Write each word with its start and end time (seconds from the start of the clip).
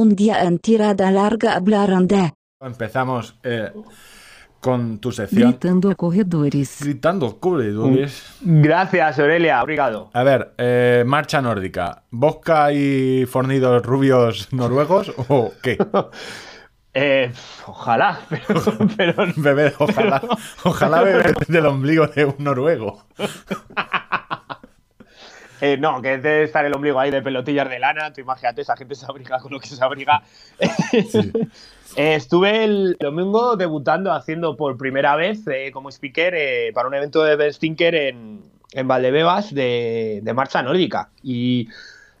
un 0.00 0.16
día 0.16 0.44
en 0.44 0.58
tirada 0.58 1.10
larga 1.10 1.56
hablaron 1.56 2.08
de 2.08 2.32
Empezamos 2.60 3.38
eh, 3.42 3.70
con 4.60 4.98
tu 4.98 5.12
sección. 5.12 5.50
gritando 5.50 5.94
corredores. 5.94 6.78
Gritando 6.80 7.38
corredores. 7.38 8.24
Gracias, 8.40 9.18
Aurelia. 9.18 9.62
Obrigado. 9.62 10.10
A 10.14 10.22
ver, 10.22 10.54
eh, 10.56 11.04
marcha 11.06 11.42
nórdica. 11.42 12.04
¿Bosca 12.10 12.72
y 12.72 13.26
fornidos 13.26 13.84
rubios 13.84 14.52
noruegos 14.52 15.12
o 15.28 15.52
qué? 15.62 15.76
Eh, 16.92 17.32
ojalá, 17.68 18.18
pero, 18.28 18.62
pero 18.96 19.14
Beber, 19.36 19.74
ojalá, 19.78 20.20
ojalá 20.64 21.02
beber 21.02 21.36
del 21.46 21.66
ombligo 21.66 22.08
de 22.08 22.24
un 22.24 22.34
noruego. 22.40 23.04
eh, 25.60 25.76
no, 25.76 26.00
que 26.02 26.18
debe 26.18 26.44
estar 26.44 26.64
el 26.64 26.74
ombligo 26.74 26.98
ahí 26.98 27.10
de 27.10 27.22
pelotillas 27.22 27.68
de 27.68 27.78
lana. 27.78 28.12
Tú 28.12 28.20
imagínate, 28.20 28.62
esa 28.62 28.76
gente 28.76 28.94
se 28.94 29.06
abriga 29.06 29.38
con 29.40 29.52
lo 29.52 29.60
que 29.60 29.68
se 29.68 29.82
abriga. 29.82 30.22
Eh, 31.96 32.14
estuve 32.14 32.62
el 32.62 32.96
domingo 33.00 33.56
debutando, 33.56 34.12
haciendo 34.12 34.56
por 34.56 34.76
primera 34.76 35.16
vez 35.16 35.44
eh, 35.48 35.72
como 35.72 35.88
speaker 35.88 36.72
para 36.72 36.86
un 36.86 36.94
evento 36.94 37.24
de 37.24 37.34
Ben 37.34 37.52
Stinker 37.52 37.96
en, 37.96 38.42
en 38.72 38.86
Valdebebas 38.86 39.52
de, 39.52 40.20
de 40.22 40.32
marcha 40.32 40.62
nórdica. 40.62 41.10
Y 41.20 41.68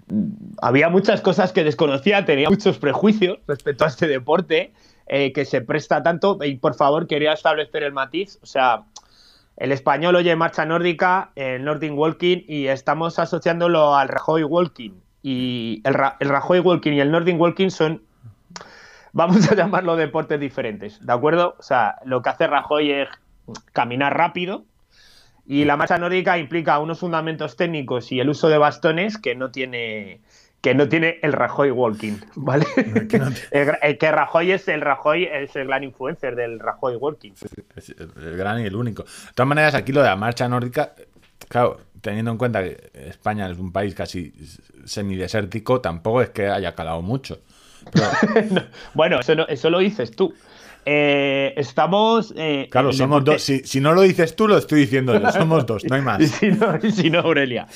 mm, 0.08 0.56
había 0.60 0.88
muchas 0.88 1.20
cosas 1.20 1.52
que 1.52 1.62
desconocía, 1.62 2.24
tenía 2.24 2.50
muchos 2.50 2.78
prejuicios 2.78 3.38
respecto 3.46 3.84
a 3.84 3.86
este 3.86 4.08
deporte 4.08 4.72
eh, 5.12 5.32
que 5.32 5.44
se 5.44 5.60
presta 5.60 6.04
tanto. 6.04 6.38
Y 6.42 6.54
por 6.56 6.74
favor, 6.74 7.08
quería 7.08 7.32
establecer 7.32 7.82
el 7.82 7.92
matiz. 7.92 8.38
O 8.42 8.46
sea, 8.46 8.84
el 9.56 9.72
español 9.72 10.16
oye 10.16 10.34
marcha 10.36 10.64
nórdica, 10.64 11.32
el 11.34 11.64
Nordic 11.64 11.92
Walking, 11.94 12.44
y 12.48 12.66
estamos 12.68 13.18
asociándolo 13.18 13.94
al 13.94 14.08
Rajoy 14.08 14.42
Walking. 14.44 14.92
Y 15.22 15.82
el, 15.84 15.94
Ra- 15.94 16.16
Rajoy 16.20 16.60
Walking 16.60 16.92
y 16.92 17.00
el 17.00 17.10
Nordic 17.10 17.38
Walking 17.38 17.68
son, 17.68 18.02
vamos 19.12 19.50
a 19.50 19.54
llamarlo 19.56 19.96
deportes 19.96 20.40
diferentes, 20.40 21.04
¿de 21.04 21.12
acuerdo? 21.12 21.56
O 21.58 21.62
sea, 21.62 21.96
lo 22.04 22.22
que 22.22 22.30
hace 22.30 22.46
Rajoy 22.46 22.90
es 22.90 23.08
caminar 23.72 24.16
rápido, 24.16 24.64
y 25.46 25.64
la 25.64 25.76
marcha 25.76 25.98
nórdica 25.98 26.38
implica 26.38 26.78
unos 26.78 27.00
fundamentos 27.00 27.56
técnicos 27.56 28.12
y 28.12 28.20
el 28.20 28.28
uso 28.28 28.48
de 28.48 28.58
bastones 28.58 29.18
que 29.18 29.34
no 29.34 29.50
tiene 29.50 30.20
que 30.60 30.74
no 30.74 30.88
tiene 30.88 31.18
el 31.22 31.32
Rajoy 31.32 31.70
Walking, 31.70 32.18
¿vale? 32.36 32.66
Que 33.08 33.18
no 33.18 33.26
el, 33.50 33.66
gra- 33.68 33.78
el 33.82 33.96
que 33.98 34.10
Rajoy 34.12 34.52
es 34.52 34.68
el 34.68 34.80
Rajoy 34.82 35.24
es 35.24 35.56
el 35.56 35.66
gran 35.66 35.84
influencer 35.84 36.36
del 36.36 36.58
Rajoy 36.60 36.96
Walking. 36.96 37.32
El 38.16 38.36
gran 38.36 38.60
y 38.60 38.64
el 38.66 38.76
único. 38.76 39.04
De 39.04 39.08
todas 39.34 39.48
maneras, 39.48 39.74
aquí 39.74 39.92
lo 39.92 40.00
de 40.02 40.08
la 40.08 40.16
marcha 40.16 40.48
nórdica, 40.48 40.94
claro, 41.48 41.78
teniendo 42.00 42.30
en 42.30 42.38
cuenta 42.38 42.62
que 42.62 42.90
España 42.94 43.48
es 43.50 43.58
un 43.58 43.72
país 43.72 43.94
casi 43.94 44.32
semidesértico, 44.84 45.80
tampoco 45.80 46.22
es 46.22 46.30
que 46.30 46.46
haya 46.48 46.74
calado 46.74 47.00
mucho. 47.02 47.40
Pero, 47.92 48.06
Bueno, 48.94 49.20
eso, 49.20 49.34
no- 49.34 49.46
eso 49.48 49.70
lo 49.70 49.78
dices 49.78 50.10
tú. 50.14 50.34
Eh, 50.86 51.52
estamos. 51.56 52.32
eh, 52.36 52.68
claro, 52.70 52.90
somos 52.92 53.22
dos. 53.24 53.42
Si, 53.42 53.60
si 53.60 53.80
no 53.80 53.92
lo 53.92 54.00
dices 54.00 54.34
tú, 54.34 54.48
lo 54.48 54.56
estoy 54.56 54.80
diciendo 54.80 55.18
yo. 55.18 55.30
Somos 55.30 55.66
dos, 55.66 55.84
no 55.84 55.94
hay 55.94 56.00
más. 56.02 56.22
Si 56.26 56.48
no, 56.50 56.78
y 56.82 56.90
si 56.90 57.10
no, 57.10 57.20
Aurelia. 57.20 57.66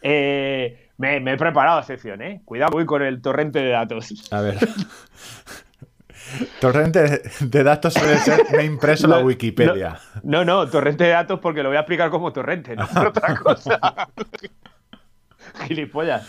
Eh, 0.00 0.81
me, 0.98 1.20
me 1.20 1.32
he 1.32 1.36
preparado 1.36 1.82
sección, 1.82 2.22
¿eh? 2.22 2.40
Cuidado, 2.44 2.72
voy 2.72 2.86
con 2.86 3.02
el 3.02 3.20
torrente 3.22 3.58
de 3.60 3.70
datos. 3.70 4.12
A 4.32 4.40
ver. 4.40 4.56
Torrente 6.60 7.22
de- 7.40 7.62
datos 7.64 7.92
suele 7.94 8.16
ser 8.18 8.40
me 8.52 8.58
he 8.62 8.64
impreso 8.64 9.06
la 9.06 9.18
Wikipedia. 9.18 9.98
No, 10.22 10.44
no, 10.44 10.68
torrente 10.68 11.04
de 11.04 11.10
datos 11.10 11.40
porque 11.40 11.62
lo 11.62 11.68
voy 11.68 11.76
a 11.76 11.80
explicar 11.80 12.10
como 12.10 12.32
torrente, 12.32 12.74
no 12.76 12.86
por 12.88 13.08
otra 13.08 13.34
cosa. 13.36 13.78
Gilipollas. 15.66 16.26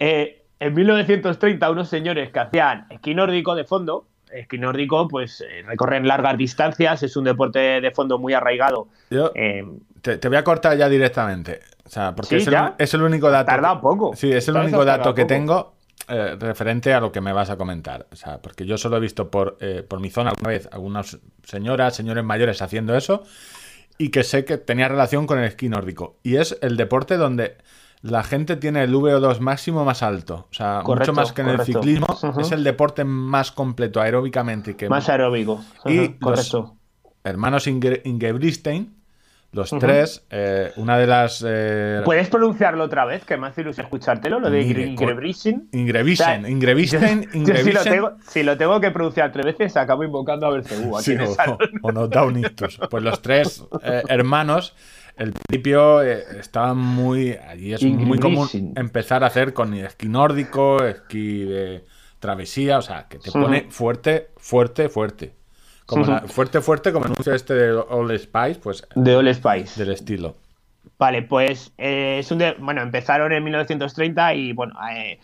Eh, 0.00 0.44
en 0.58 0.74
1930, 0.74 1.70
unos 1.70 1.88
señores 1.88 2.30
que 2.32 2.38
hacían 2.40 2.86
esquí 2.90 3.14
nórdico 3.14 3.54
de 3.54 3.64
fondo, 3.64 4.08
esquí 4.32 4.58
nórdico, 4.58 5.06
pues 5.06 5.40
eh, 5.42 5.62
recorren 5.64 6.08
largas 6.08 6.36
distancias, 6.36 7.02
es 7.02 7.16
un 7.16 7.24
deporte 7.24 7.80
de 7.80 7.90
fondo 7.92 8.18
muy 8.18 8.32
arraigado. 8.34 8.88
Yo 9.10 9.30
Eh, 9.34 9.64
te, 10.02 10.18
te 10.18 10.28
voy 10.28 10.38
a 10.38 10.44
cortar 10.44 10.76
ya 10.76 10.88
directamente. 10.88 11.60
O 11.88 11.90
sea, 11.90 12.14
porque 12.14 12.36
¿Sí, 12.36 12.36
es, 12.36 12.46
el, 12.48 12.52
ya? 12.52 12.74
es 12.78 12.92
el 12.94 13.02
único 13.02 13.30
dato. 13.30 13.46
Tarda 13.46 13.72
un 13.72 13.80
poco. 13.80 14.14
Sí, 14.14 14.30
es 14.30 14.46
el 14.48 14.54
Sabes, 14.54 14.66
único 14.68 14.80
has 14.82 14.86
dato 14.86 14.96
tardado 15.04 15.14
que 15.14 15.22
poco. 15.22 15.28
tengo 15.28 15.74
eh, 16.08 16.36
referente 16.38 16.92
a 16.92 17.00
lo 17.00 17.10
que 17.10 17.20
me 17.22 17.32
vas 17.32 17.50
a 17.50 17.56
comentar. 17.56 18.06
O 18.12 18.16
sea, 18.16 18.40
porque 18.42 18.66
yo 18.66 18.76
solo 18.78 18.98
he 18.98 19.00
visto 19.00 19.30
por, 19.30 19.56
eh, 19.60 19.82
por 19.88 20.00
mi 20.00 20.10
zona 20.10 20.30
alguna 20.30 20.50
vez 20.50 20.68
algunas 20.70 21.18
señoras, 21.44 21.96
señores 21.96 22.24
mayores 22.24 22.60
haciendo 22.62 22.94
eso 22.96 23.22
y 23.96 24.10
que 24.10 24.22
sé 24.22 24.44
que 24.44 24.58
tenía 24.58 24.86
relación 24.88 25.26
con 25.26 25.38
el 25.38 25.46
esquí 25.46 25.68
nórdico. 25.68 26.18
Y 26.22 26.36
es 26.36 26.58
el 26.62 26.76
deporte 26.76 27.16
donde 27.16 27.56
la 28.02 28.22
gente 28.22 28.56
tiene 28.56 28.84
el 28.84 28.94
VO2 28.94 29.40
máximo 29.40 29.84
más 29.84 30.02
alto. 30.02 30.46
O 30.50 30.54
sea, 30.54 30.82
Correcto, 30.84 31.12
mucho 31.12 31.20
más 31.20 31.32
que 31.32 31.40
en 31.42 31.48
el 31.48 31.60
ciclismo. 31.62 32.06
Es 32.38 32.52
el 32.52 32.62
deporte 32.64 33.02
más 33.04 33.50
completo 33.50 34.00
aeróbicamente 34.00 34.76
que 34.76 34.88
más 34.88 35.08
aeróbico. 35.08 35.64
Y 35.86 36.10
correcto. 36.18 36.76
hermanos 37.24 37.66
Inge 37.66 38.02
Ingebrigtsen, 38.04 38.97
los 39.50 39.70
tres, 39.70 40.26
eh, 40.30 40.72
una 40.76 40.98
de 40.98 41.06
las... 41.06 41.42
eh, 41.46 42.02
¿Puedes 42.04 42.28
pronunciarlo 42.28 42.84
otra 42.84 43.06
vez? 43.06 43.24
Que 43.24 43.36
me 43.38 43.46
hace 43.46 43.62
ilusión 43.62 43.86
escuchártelo, 43.86 44.40
lo 44.40 44.50
de 44.50 44.60
O 44.60 44.62
sea, 46.14 46.36
Ingrebisten, 46.48 47.22
Yo 47.32 47.54
si 48.28 48.42
lo, 48.42 48.56
tengo, 48.58 48.80
que 48.80 48.90
pronunciar 48.90 49.32
tres 49.32 49.46
veces, 49.46 49.76
acabo 49.76 50.04
invocando 50.04 50.46
a 50.46 50.50
Belcebú 50.50 51.00
Sí, 51.00 51.16
o, 51.16 51.26
salón. 51.34 51.58
o 51.82 51.92
nos 51.92 52.10
da 52.10 52.24
un 52.24 52.38
ictus. 52.38 52.78
Pues 52.90 53.02
los 53.02 53.22
tres 53.22 53.64
eh, 53.82 54.02
hermanos, 54.08 54.74
el 55.16 55.32
principio 55.32 56.02
eh, 56.02 56.24
estaban 56.38 56.76
muy. 56.76 57.32
Allí 57.32 57.72
es 57.72 57.82
muy 57.82 58.18
común 58.18 58.48
empezar 58.76 59.24
a 59.24 59.28
hacer 59.28 59.54
con 59.54 59.72
esquí 59.72 60.08
nórdico, 60.08 60.84
esquí 60.84 61.44
de 61.44 61.84
travesía, 62.18 62.78
o 62.78 62.82
sea, 62.82 63.06
que 63.08 63.18
te 63.18 63.30
pone 63.32 63.66
fuerte, 63.70 64.28
fuerte, 64.36 64.88
fuerte. 64.88 65.37
Como 65.88 66.04
la- 66.04 66.20
fuerte, 66.22 66.60
fuerte, 66.60 66.92
como 66.92 67.06
anuncio 67.06 67.32
este 67.34 67.54
de 67.54 67.72
All 67.72 68.16
Spice, 68.18 68.60
pues 68.62 68.86
De 68.94 69.16
All 69.16 69.34
Spice. 69.34 69.82
del 69.82 69.92
estilo. 69.94 70.36
Vale, 70.98 71.22
pues 71.22 71.72
eh, 71.78 72.18
es 72.20 72.30
un 72.30 72.38
de- 72.38 72.54
bueno, 72.58 72.82
empezaron 72.82 73.32
en 73.32 73.42
1930 73.42 74.34
y 74.34 74.52
bueno, 74.52 74.74
eh, 74.92 75.18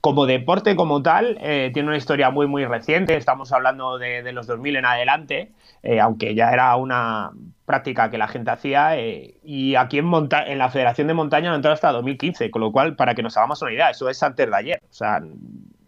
como 0.00 0.26
deporte 0.26 0.74
como 0.76 1.02
tal, 1.02 1.38
eh, 1.40 1.70
tiene 1.74 1.88
una 1.88 1.96
historia 1.98 2.30
muy 2.30 2.46
muy 2.46 2.64
reciente, 2.64 3.16
estamos 3.16 3.52
hablando 3.52 3.98
de, 3.98 4.22
de 4.22 4.32
los 4.32 4.46
2000 4.46 4.76
en 4.76 4.86
adelante, 4.86 5.52
eh, 5.82 6.00
aunque 6.00 6.34
ya 6.34 6.50
era 6.50 6.74
una 6.76 7.30
práctica 7.66 8.10
que 8.10 8.16
la 8.18 8.28
gente 8.28 8.50
hacía 8.50 8.96
eh, 8.98 9.34
y 9.44 9.74
aquí 9.74 9.98
en, 9.98 10.06
monta 10.06 10.44
en 10.46 10.58
la 10.58 10.70
Federación 10.70 11.06
de 11.08 11.14
Montaña 11.14 11.50
no 11.50 11.56
entró 11.56 11.70
hasta 11.72 11.92
2015, 11.92 12.50
con 12.50 12.60
lo 12.62 12.72
cual, 12.72 12.96
para 12.96 13.14
que 13.14 13.22
nos 13.22 13.36
hagamos 13.36 13.60
una 13.62 13.72
idea, 13.72 13.90
eso 13.90 14.08
es 14.08 14.22
antes 14.22 14.48
de 14.48 14.56
ayer, 14.56 14.80
o 14.88 14.92
sea, 14.94 15.20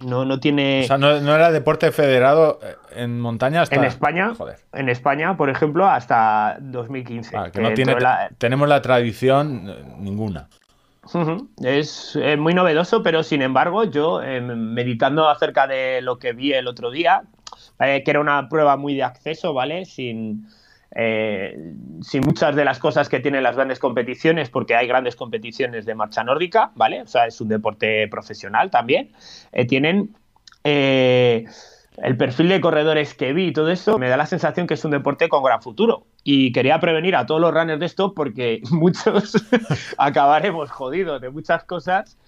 no, 0.05 0.25
no 0.25 0.41
tiene... 0.41 0.83
O 0.85 0.87
sea, 0.87 0.99
no, 0.99 1.21
no 1.21 1.35
era 1.35 1.51
deporte 1.51 1.93
federado 1.93 2.59
eh, 2.63 2.75
en 2.97 3.21
montaña 3.21 3.63
hasta. 3.63 3.77
en 3.77 3.85
España, 3.85 4.35
Joder. 4.35 4.57
en 4.73 4.89
España, 4.89 5.37
por 5.37 5.51
ejemplo, 5.51 5.87
hasta 5.87 6.59
2015. 6.61 7.37
Ah, 7.37 7.45
que 7.47 7.53
que 7.53 7.61
no 7.61 7.75
tiene, 7.75 7.99
la- 8.01 8.31
tenemos 8.39 8.69
la 8.69 8.83
tradición 8.83 9.69
eh, 9.69 9.85
ninguna. 9.99 10.49
Es 11.63 12.17
eh, 12.21 12.37
muy 12.37 12.55
novedoso, 12.55 13.03
pero 13.03 13.23
sin 13.23 13.43
embargo, 13.43 13.85
yo 13.85 14.23
eh, 14.23 14.41
meditando 14.41 15.29
acerca 15.29 15.67
de 15.67 16.01
lo 16.03 16.19
que 16.19 16.33
vi 16.33 16.53
el 16.53 16.69
otro 16.69 16.91
día, 16.91 17.23
eh, 17.81 18.03
que 18.05 18.11
era 18.11 18.21
una 18.21 18.49
prueba 18.49 18.77
muy 18.77 18.95
de 18.95 19.03
acceso, 19.03 19.53
¿vale? 19.53 19.87
Sin, 19.87 20.47
eh, 20.95 21.75
sin 22.03 22.23
muchas 22.23 22.57
de 22.57 22.65
las 22.65 22.79
cosas 22.79 23.09
que 23.09 23.21
tienen 23.21 23.43
las 23.43 23.57
grandes 23.57 23.79
competiciones, 23.79 24.51
porque 24.51 24.75
hay 24.75 24.87
grandes 24.87 25.17
competiciones 25.17 25.87
de 25.87 25.95
marcha 25.95 26.25
nórdica, 26.25 26.73
¿vale? 26.75 27.03
O 27.03 27.07
sea, 27.07 27.27
es 27.27 27.41
un 27.41 27.49
deporte 27.49 28.09
profesional 28.09 28.71
también. 28.71 29.13
Eh, 29.53 29.67
tienen 29.67 30.17
eh, 30.65 31.45
el 31.99 32.17
perfil 32.17 32.49
de 32.49 32.61
corredores 32.61 33.15
que 33.15 33.33
vi 33.33 33.47
y 33.47 33.53
todo 33.53 33.71
eso, 33.71 33.99
me 33.99 34.09
da 34.09 34.17
la 34.17 34.27
sensación 34.27 34.67
que 34.67 34.75
es 34.75 34.85
un 34.85 34.91
deporte 34.91 35.29
con 35.29 35.43
gran 35.43 35.63
futuro. 35.63 36.07
Y 36.25 36.53
quería 36.53 36.81
prevenir 36.81 37.15
a 37.17 37.27
todos 37.27 37.41
los 37.41 37.55
runners 37.55 37.81
de 37.81 37.87
esto 37.87 38.15
porque 38.15 38.61
muchos 38.71 39.37
acabaremos 39.99 40.71
jodidos 40.71 41.21
de 41.21 41.31
muchas 41.31 41.65
cosas 41.65 42.19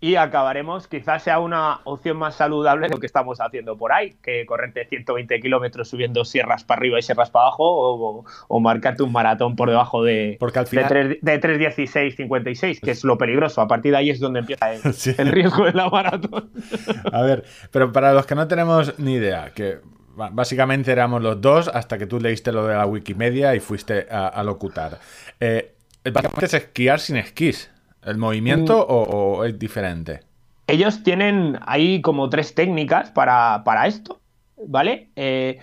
y 0.00 0.14
acabaremos, 0.14 0.86
quizás 0.86 1.24
sea 1.24 1.40
una 1.40 1.80
opción 1.84 2.16
más 2.18 2.36
saludable 2.36 2.86
de 2.86 2.94
lo 2.94 3.00
que 3.00 3.06
estamos 3.06 3.40
haciendo 3.40 3.76
por 3.76 3.92
ahí, 3.92 4.14
que 4.22 4.46
correrte 4.46 4.86
120 4.86 5.40
kilómetros 5.40 5.88
subiendo 5.88 6.24
sierras 6.24 6.62
para 6.62 6.78
arriba 6.78 6.98
y 6.98 7.02
sierras 7.02 7.30
para 7.30 7.46
abajo 7.46 7.64
o, 7.64 8.24
o 8.46 8.60
marcarte 8.60 9.02
un 9.02 9.10
maratón 9.10 9.56
por 9.56 9.68
debajo 9.70 10.04
de, 10.04 10.36
Porque 10.38 10.60
al 10.60 10.66
final- 10.68 10.88
de, 11.20 11.38
3, 11.38 11.58
de 11.58 11.74
3.16, 11.76 12.14
56, 12.16 12.80
que 12.80 12.92
es 12.92 13.02
lo 13.02 13.18
peligroso. 13.18 13.60
A 13.60 13.66
partir 13.66 13.90
de 13.90 13.98
ahí 13.98 14.10
es 14.10 14.20
donde 14.20 14.38
empieza 14.40 14.72
el, 14.72 14.80
Sí. 14.94 15.14
el 15.18 15.32
riesgo 15.32 15.64
de 15.64 15.72
la 15.72 15.88
maratón. 15.90 16.50
A 17.12 17.22
ver, 17.22 17.44
pero 17.72 17.90
para 17.92 18.12
los 18.12 18.24
que 18.24 18.34
no 18.36 18.46
tenemos 18.46 18.98
ni 19.00 19.14
idea, 19.14 19.50
que 19.52 19.78
básicamente 20.14 20.92
éramos 20.92 21.22
los 21.22 21.40
dos 21.40 21.68
hasta 21.68 21.98
que 21.98 22.06
tú 22.06 22.20
leíste 22.20 22.52
lo 22.52 22.66
de 22.66 22.74
la 22.76 22.86
Wikimedia 22.86 23.54
y 23.54 23.60
fuiste 23.60 24.06
a, 24.10 24.28
a 24.28 24.42
locutar. 24.44 24.98
Eh, 25.40 25.74
básicamente 26.04 26.46
es 26.46 26.54
esquiar 26.54 27.00
sin 27.00 27.16
esquís. 27.16 27.70
¿El 28.08 28.18
movimiento 28.18 28.74
Mm. 28.78 28.92
o, 28.92 29.02
o 29.38 29.44
es 29.44 29.58
diferente? 29.58 30.20
Ellos 30.66 31.02
tienen 31.02 31.58
ahí 31.66 32.00
como 32.02 32.28
tres 32.28 32.54
técnicas 32.54 33.10
para, 33.10 33.62
para 33.64 33.86
esto, 33.86 34.20
¿vale? 34.66 35.10
Eh, 35.16 35.58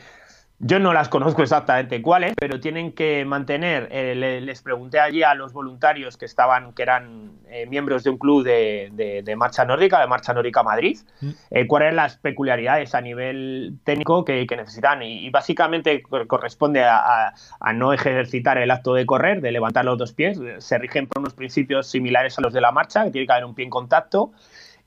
yo 0.67 0.79
no 0.79 0.93
las 0.93 1.09
conozco 1.09 1.43
exactamente 1.43 2.01
cuáles, 2.01 2.33
pero 2.35 2.59
tienen 2.59 2.91
que 2.91 3.23
mantener. 3.23 3.87
eh, 3.91 4.15
le- 4.15 4.41
les 4.41 4.63
pregunté 4.63 4.99
allí 4.99 5.21
a 5.21 5.35
los 5.35 5.53
voluntarios 5.53 6.17
que 6.17 6.25
estaban, 6.25 6.73
que 6.73 6.81
eran 6.81 7.33
eh, 7.49 7.67
miembros 7.67 8.03
de 8.03 8.09
un 8.09 8.17
club 8.17 8.43
de, 8.43 8.89
de- 8.93 9.21
de 9.21 9.35
marcha 9.35 9.63
nórdica, 9.63 9.99
de 10.01 10.07
marcha 10.07 10.33
nórdica 10.33 10.63
Madrid, 10.63 10.97
Mm. 11.21 11.29
eh, 11.51 11.67
cuáles 11.67 11.85
eran 11.87 11.97
las 11.97 12.17
peculiaridades 12.17 12.95
a 12.95 13.01
nivel 13.01 13.75
técnico 13.83 14.25
que, 14.25 14.47
que 14.47 14.55
necesitan. 14.57 15.03
Y, 15.03 15.27
y 15.27 15.29
básicamente 15.29 16.01
cor- 16.01 16.25
corresponde 16.25 16.83
a, 16.83 16.97
a- 17.27 17.33
a 17.59 17.73
no 17.73 17.93
ejercitar 17.93 18.57
el 18.57 18.71
acto 18.71 18.95
de 18.95 19.05
correr, 19.05 19.41
de 19.41 19.51
levantar 19.51 19.85
los 19.85 19.97
dos 19.99 20.13
pies. 20.13 20.39
Se 20.57 20.77
rigen 20.79 21.05
por 21.05 21.19
unos 21.21 21.33
principios 21.35 21.85
similares 21.87 22.37
a 22.39 22.41
los 22.41 22.53
de 22.53 22.61
la 22.61 22.71
marcha, 22.71 23.03
que 23.03 23.11
tiene 23.11 23.27
que 23.27 23.33
haber 23.33 23.45
un 23.45 23.53
pie 23.53 23.65
en 23.65 23.69
contacto 23.71 24.31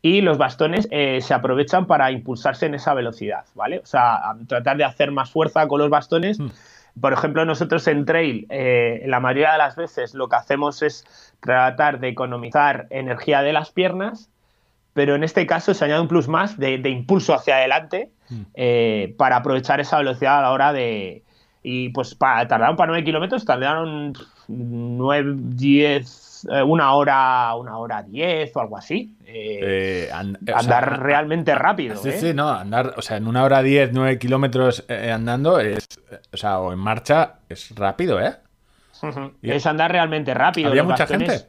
y 0.02 0.20
los 0.20 0.38
bastones 0.38 0.88
eh, 0.90 1.20
se 1.20 1.34
aprovechan 1.34 1.86
para 1.86 2.10
impulsarse 2.10 2.66
en 2.66 2.74
esa 2.74 2.94
velocidad, 2.94 3.44
¿vale? 3.54 3.80
O 3.80 3.86
sea, 3.86 4.36
tratar 4.46 4.76
de 4.76 4.84
hacer 4.84 5.10
más 5.10 5.30
fuerza 5.30 5.66
con 5.66 5.80
los 5.80 5.90
bastones. 5.90 6.38
Mm. 6.38 6.48
Por 7.00 7.12
ejemplo, 7.12 7.44
nosotros 7.44 7.86
en 7.86 8.04
trail, 8.04 8.46
eh, 8.50 9.02
la 9.06 9.20
mayoría 9.20 9.52
de 9.52 9.58
las 9.58 9.76
veces 9.76 10.14
lo 10.14 10.28
que 10.28 10.36
hacemos 10.36 10.82
es 10.82 11.04
tratar 11.40 12.00
de 12.00 12.08
economizar 12.08 12.86
energía 12.90 13.42
de 13.42 13.52
las 13.52 13.70
piernas, 13.70 14.30
pero 14.94 15.14
en 15.14 15.22
este 15.22 15.46
caso 15.46 15.74
se 15.74 15.84
añade 15.84 16.00
un 16.00 16.08
plus 16.08 16.28
más 16.28 16.58
de, 16.58 16.78
de 16.78 16.90
impulso 16.90 17.34
hacia 17.34 17.56
adelante 17.56 18.10
Mm. 18.30 18.42
eh, 18.54 19.14
para 19.16 19.36
aprovechar 19.36 19.80
esa 19.80 19.98
velocidad 19.98 20.38
a 20.38 20.42
la 20.42 20.52
hora 20.52 20.72
de... 20.72 21.22
Y 21.62 21.90
pues 21.90 22.14
para, 22.14 22.46
tardaron 22.46 22.76
para 22.76 22.88
9 22.88 23.04
kilómetros, 23.04 23.44
tardaron 23.44 24.12
9, 24.46 25.34
10, 25.36 26.06
eh, 26.50 26.62
una 26.62 26.92
hora, 26.94 27.54
una 27.56 27.78
hora 27.78 28.02
10 28.02 28.54
o 28.56 28.60
algo 28.60 28.76
así. 28.76 29.16
Eh, 29.24 30.06
Eh, 30.06 30.10
and- 30.12 30.36
o 30.42 30.46
sea, 30.46 30.56
andar 30.58 31.02
realmente 31.02 31.54
rápido. 31.54 31.96
Sí, 31.96 32.12
sí, 32.12 32.34
no, 32.34 32.48
andar, 32.50 32.94
o 32.96 33.02
sea, 33.02 33.16
en 33.16 33.26
una 33.26 33.42
hora 33.44 33.62
10, 33.62 33.92
9 33.92 34.18
kilómetros 34.18 34.84
andando 34.88 35.60
es, 35.60 35.86
o 36.32 36.36
sea, 36.36 36.58
o 36.60 36.72
en 36.72 36.78
marcha 36.78 37.34
es 37.48 37.74
rápido, 37.74 38.20
¿eh? 38.20 38.36
Y- 39.42 39.50
Es 39.50 39.66
andar 39.66 39.92
realmente 39.92 40.34
rápido. 40.34 40.68
¿Había 40.70 40.82
mucha 40.82 41.06
gente? 41.06 41.46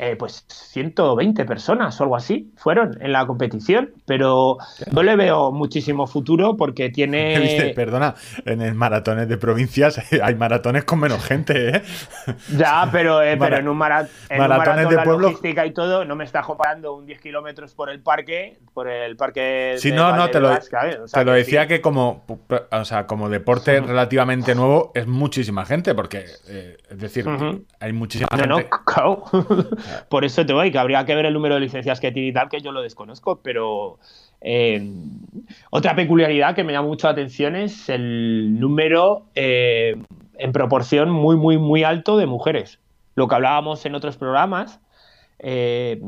Eh, 0.00 0.14
pues 0.16 0.44
120 0.48 1.44
personas 1.44 2.00
o 2.00 2.04
algo 2.04 2.16
así 2.16 2.52
fueron 2.56 2.96
en 3.02 3.12
la 3.12 3.26
competición, 3.26 3.90
pero 4.06 4.56
no 4.92 5.02
le 5.02 5.16
veo 5.16 5.50
muchísimo 5.50 6.06
futuro 6.06 6.56
porque 6.56 6.88
tiene... 6.90 7.72
perdona, 7.76 8.14
en 8.44 8.62
el 8.62 8.74
maratones 8.74 9.28
de 9.28 9.36
provincias 9.38 10.00
hay 10.22 10.34
maratones 10.36 10.84
con 10.84 11.00
menos 11.00 11.24
gente, 11.24 11.76
¿eh? 11.76 11.82
Ya, 12.56 12.88
pero, 12.92 13.22
eh, 13.22 13.36
Mara- 13.36 13.50
pero 13.56 13.60
en 13.62 13.68
un, 13.68 13.76
mara- 13.76 14.08
en 14.28 14.40
un 14.40 14.48
maratones 14.48 14.66
maratón 14.66 14.90
de 14.90 14.96
la 14.96 15.04
pueblo- 15.04 15.28
logística 15.28 15.66
y 15.66 15.72
todo 15.72 16.04
no 16.04 16.14
me 16.16 16.24
está 16.24 16.42
comparando 16.42 16.94
un 16.94 17.04
10 17.06 17.20
kilómetros 17.20 17.74
por 17.74 17.90
el 17.90 18.00
parque, 18.00 18.58
por 18.72 18.88
el 18.88 19.16
parque 19.16 19.74
Sí, 19.78 19.90
de 19.90 19.96
no, 19.96 20.14
no, 20.14 20.28
te 20.30 20.38
lo, 20.40 20.48
Valdebebas, 20.50 20.68
¿sabes? 20.70 20.98
O 21.00 21.08
sea 21.08 21.20
te 21.20 21.24
lo 21.24 21.32
que 21.32 21.38
decía 21.38 21.62
sí. 21.62 21.68
que 21.68 21.80
como, 21.80 22.24
o 22.70 22.84
sea, 22.84 23.06
como 23.06 23.28
deporte 23.28 23.80
relativamente 23.80 24.54
nuevo 24.54 24.92
es 24.94 25.06
muchísima 25.06 25.64
gente, 25.64 25.94
porque, 25.94 26.24
eh, 26.48 26.76
es 26.90 26.98
decir, 26.98 27.28
Ujú. 27.28 27.64
hay 27.80 27.92
muchísima 27.92 28.28
No, 28.36 28.46
no, 28.46 28.56
gente. 28.58 28.70
claro. 28.86 29.24
Por 30.08 30.24
eso 30.24 30.44
te 30.44 30.52
voy, 30.52 30.70
que 30.70 30.78
habría 30.78 31.04
que 31.04 31.14
ver 31.14 31.26
el 31.26 31.34
número 31.34 31.54
de 31.54 31.60
licencias 31.60 32.00
que 32.00 32.12
tiene 32.12 32.28
y 32.28 32.32
tal, 32.32 32.48
que 32.48 32.60
yo 32.60 32.72
lo 32.72 32.82
desconozco, 32.82 33.40
pero 33.42 33.98
eh, 34.40 34.80
otra 35.70 35.94
peculiaridad 35.94 36.54
que 36.54 36.64
me 36.64 36.72
llama 36.72 36.88
mucho 36.88 37.06
la 37.06 37.12
atención 37.12 37.56
es 37.56 37.88
el 37.88 38.58
número 38.58 39.26
eh, 39.34 39.96
en 40.38 40.52
proporción 40.52 41.10
muy, 41.10 41.36
muy, 41.36 41.58
muy 41.58 41.84
alto 41.84 42.16
de 42.16 42.26
mujeres. 42.26 42.78
Lo 43.14 43.28
que 43.28 43.34
hablábamos 43.34 43.84
en 43.86 43.94
otros 43.94 44.16
programas. 44.16 44.80
eh, 45.38 46.00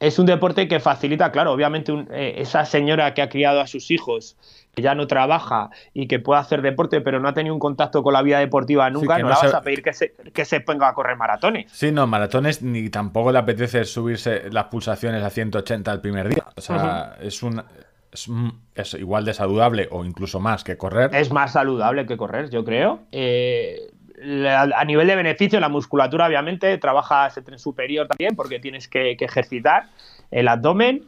es 0.00 0.18
un 0.18 0.26
deporte 0.26 0.68
que 0.68 0.80
facilita, 0.80 1.32
claro, 1.32 1.52
obviamente 1.52 1.92
un- 1.92 2.08
eh, 2.12 2.34
esa 2.38 2.64
señora 2.64 3.14
que 3.14 3.22
ha 3.22 3.28
criado 3.28 3.60
a 3.60 3.66
sus 3.66 3.90
hijos, 3.90 4.36
que 4.74 4.82
ya 4.82 4.94
no 4.94 5.06
trabaja 5.08 5.70
y 5.92 6.06
que 6.06 6.20
puede 6.20 6.40
hacer 6.40 6.62
deporte, 6.62 7.00
pero 7.00 7.18
no 7.18 7.28
ha 7.28 7.34
tenido 7.34 7.52
un 7.54 7.58
contacto 7.58 8.02
con 8.04 8.12
la 8.12 8.22
vida 8.22 8.38
deportiva 8.38 8.88
nunca, 8.90 9.18
no, 9.18 9.24
no 9.24 9.28
la 9.30 9.36
se- 9.36 9.46
vas 9.46 9.54
a 9.56 9.62
pedir 9.62 9.82
que 9.82 9.92
se, 9.92 10.14
que 10.32 10.44
se 10.44 10.60
ponga 10.60 10.88
a 10.88 10.94
correr 10.94 11.16
maratones. 11.16 11.72
Sí, 11.72 11.90
no, 11.90 12.06
maratones 12.06 12.62
ni 12.62 12.88
tampoco 12.90 13.32
le 13.32 13.38
apetece 13.38 13.84
subirse 13.84 14.50
las 14.52 14.66
pulsaciones 14.66 15.24
a 15.24 15.30
180 15.30 15.92
el 15.92 16.00
primer 16.00 16.28
día. 16.28 16.44
O 16.56 16.60
sea, 16.60 17.16
es 17.20 17.42
un 17.42 17.62
es, 18.10 18.26
un- 18.26 18.60
es 18.74 18.94
igual 18.94 19.24
de 19.26 19.34
saludable 19.34 19.86
o 19.90 20.02
incluso 20.04 20.40
más 20.40 20.64
que 20.64 20.78
correr. 20.78 21.14
Es 21.14 21.30
más 21.30 21.52
saludable 21.52 22.06
que 22.06 22.16
correr, 22.16 22.48
yo 22.48 22.64
creo. 22.64 23.00
Eh, 23.12 23.90
la- 24.22 24.62
a 24.62 24.84
nivel 24.84 25.06
de 25.06 25.16
beneficio, 25.16 25.60
la 25.60 25.68
musculatura, 25.68 26.26
obviamente, 26.26 26.76
trabajas 26.78 27.36
el 27.36 27.44
tren 27.44 27.58
superior 27.58 28.06
también 28.06 28.34
porque 28.36 28.58
tienes 28.60 28.88
que, 28.88 29.16
que 29.16 29.24
ejercitar 29.24 29.84
el 30.30 30.48
abdomen. 30.48 31.04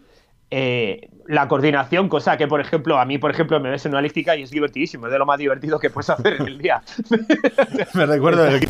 eh, 0.52 1.08
la 1.28 1.46
coordinación, 1.46 2.08
cosa 2.08 2.36
que, 2.36 2.48
por 2.48 2.60
ejemplo, 2.60 2.98
a 2.98 3.04
mí, 3.04 3.18
por 3.18 3.30
ejemplo, 3.30 3.60
me 3.60 3.70
ves 3.70 3.86
en 3.86 3.92
una 3.92 4.00
elíptica 4.00 4.34
y 4.34 4.42
es 4.42 4.50
divertidísimo, 4.50 5.06
es 5.06 5.12
de 5.12 5.18
lo 5.20 5.24
más 5.24 5.38
divertido 5.38 5.78
que 5.78 5.90
puedes 5.90 6.10
hacer 6.10 6.40
en 6.40 6.46
el 6.48 6.58
día. 6.58 6.82
Me 7.94 8.04
recuerdo 8.04 8.48
que, 8.58 8.66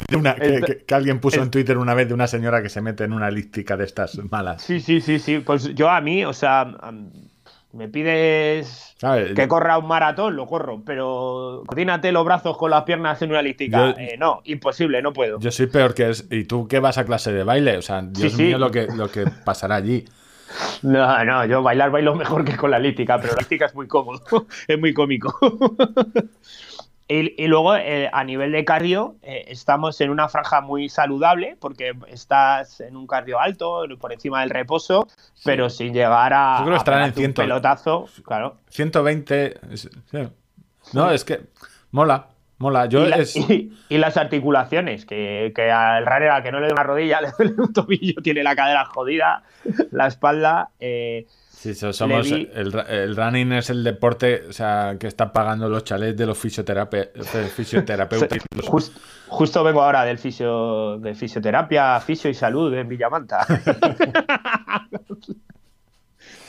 que- 0.86 0.94
alguien 0.94 1.20
puso 1.20 1.42
en 1.42 1.50
Twitter 1.50 1.78
una 1.78 1.94
vez 1.94 2.06
de 2.08 2.12
una 2.12 2.26
señora 2.26 2.62
que 2.62 2.68
se 2.68 2.82
mete 2.82 3.04
en 3.04 3.14
una 3.14 3.28
elíptica 3.28 3.78
de 3.78 3.84
estas 3.84 4.18
malas. 4.30 4.60
Sí, 4.60 4.80
sí, 4.80 5.00
sí, 5.00 5.18
sí. 5.18 5.38
Pues 5.38 5.74
yo 5.74 5.88
a 5.88 6.02
mí, 6.02 6.22
o 6.24 6.34
sea, 6.34 6.70
me 7.72 7.88
pides 7.88 8.94
¿Sabes? 8.98 9.32
que 9.34 9.48
corra 9.48 9.78
un 9.78 9.86
maratón, 9.86 10.36
lo 10.36 10.46
corro, 10.46 10.82
pero 10.84 11.62
coordínate 11.66 12.12
los 12.12 12.24
brazos 12.24 12.56
con 12.56 12.70
las 12.70 12.84
piernas 12.84 13.22
en 13.22 13.30
una 13.30 13.40
elíptica. 13.40 13.94
Eh, 13.96 14.16
no, 14.18 14.40
imposible, 14.44 15.00
no 15.02 15.12
puedo. 15.12 15.38
Yo 15.38 15.50
soy 15.50 15.66
peor 15.66 15.94
que 15.94 16.10
es. 16.10 16.26
¿Y 16.30 16.44
tú 16.44 16.66
qué 16.66 16.80
vas 16.80 16.98
a 16.98 17.04
clase 17.04 17.32
de 17.32 17.44
baile? 17.44 17.76
O 17.76 17.82
sea, 17.82 18.02
Dios 18.02 18.32
sí. 18.32 18.44
mío, 18.44 18.58
lo 18.58 18.70
que, 18.70 18.88
lo 18.88 19.10
que 19.10 19.24
pasará 19.44 19.76
allí. 19.76 20.04
No, 20.82 21.24
no, 21.24 21.44
yo 21.44 21.62
bailar 21.62 21.90
bailo 21.90 22.14
mejor 22.16 22.44
que 22.44 22.56
con 22.56 22.70
la 22.70 22.78
elíptica, 22.78 23.18
pero 23.20 23.34
la 23.34 23.38
elíptica 23.38 23.66
es 23.66 23.74
muy 23.74 23.86
cómodo, 23.86 24.20
es 24.68 24.78
muy 24.78 24.92
cómico. 24.92 25.38
Y, 27.12 27.42
y 27.42 27.48
luego, 27.48 27.74
eh, 27.74 28.08
a 28.12 28.22
nivel 28.22 28.52
de 28.52 28.64
cardio, 28.64 29.16
eh, 29.22 29.46
estamos 29.48 30.00
en 30.00 30.10
una 30.10 30.28
franja 30.28 30.60
muy 30.60 30.88
saludable 30.88 31.56
porque 31.60 31.92
estás 32.06 32.80
en 32.80 32.96
un 32.96 33.08
cardio 33.08 33.40
alto, 33.40 33.82
por 33.98 34.12
encima 34.12 34.42
del 34.42 34.50
reposo, 34.50 35.08
pero 35.44 35.68
sin 35.70 35.92
llegar 35.92 36.32
a, 36.32 36.58
Yo 36.58 36.64
creo 36.66 36.68
que 36.68 36.74
a 36.74 36.78
estarán 36.78 37.00
en 37.00 37.04
pegarte 37.12 37.20
un 37.20 37.34
100. 37.34 37.34
pelotazo, 37.34 38.06
claro. 38.24 38.58
120. 38.68 39.58
es- 39.72 39.90
sí. 40.10 40.18
No, 40.92 41.10
es 41.10 41.24
que. 41.24 41.40
Mola, 41.90 42.28
mola. 42.58 42.86
Yo 42.86 43.04
y, 43.04 43.08
la- 43.10 43.16
es. 43.16 43.34
y- 43.34 43.72
y 43.88 43.98
las 43.98 44.16
articulaciones, 44.16 45.04
que, 45.04 45.52
que 45.54 45.70
al 45.72 46.06
raro 46.06 46.32
al 46.32 46.44
que 46.44 46.52
no 46.52 46.60
le 46.60 46.68
dé 46.68 46.72
una 46.74 46.84
rodilla, 46.84 47.20
le 47.20 47.32
duele 47.36 47.54
un 47.58 47.72
tobillo, 47.72 48.22
tiene 48.22 48.44
la 48.44 48.54
cadera 48.54 48.84
jodida, 48.84 49.42
la 49.90 50.06
espalda. 50.06 50.70
eh, 50.78 51.26
Sí, 51.60 51.74
so- 51.74 51.92
somos, 51.92 52.24
vi- 52.30 52.48
el, 52.54 52.74
el 52.88 53.14
running 53.14 53.52
es 53.52 53.68
el 53.68 53.84
deporte 53.84 54.44
o 54.48 54.52
sea, 54.54 54.96
que 54.98 55.06
está 55.06 55.30
pagando 55.30 55.68
los 55.68 55.84
chalets 55.84 56.16
de 56.16 56.24
los 56.24 56.42
fisioterape- 56.42 57.10
fisioterapeutas. 57.54 58.38
Justo 59.28 59.62
vengo 59.62 59.82
ahora 59.82 60.04
del 60.04 60.16
fisio, 60.16 60.96
de 60.98 61.14
fisioterapia, 61.14 62.00
fisio 62.00 62.30
y 62.30 62.34
salud 62.34 62.72
en 62.72 62.88
Villamanta. 62.88 63.46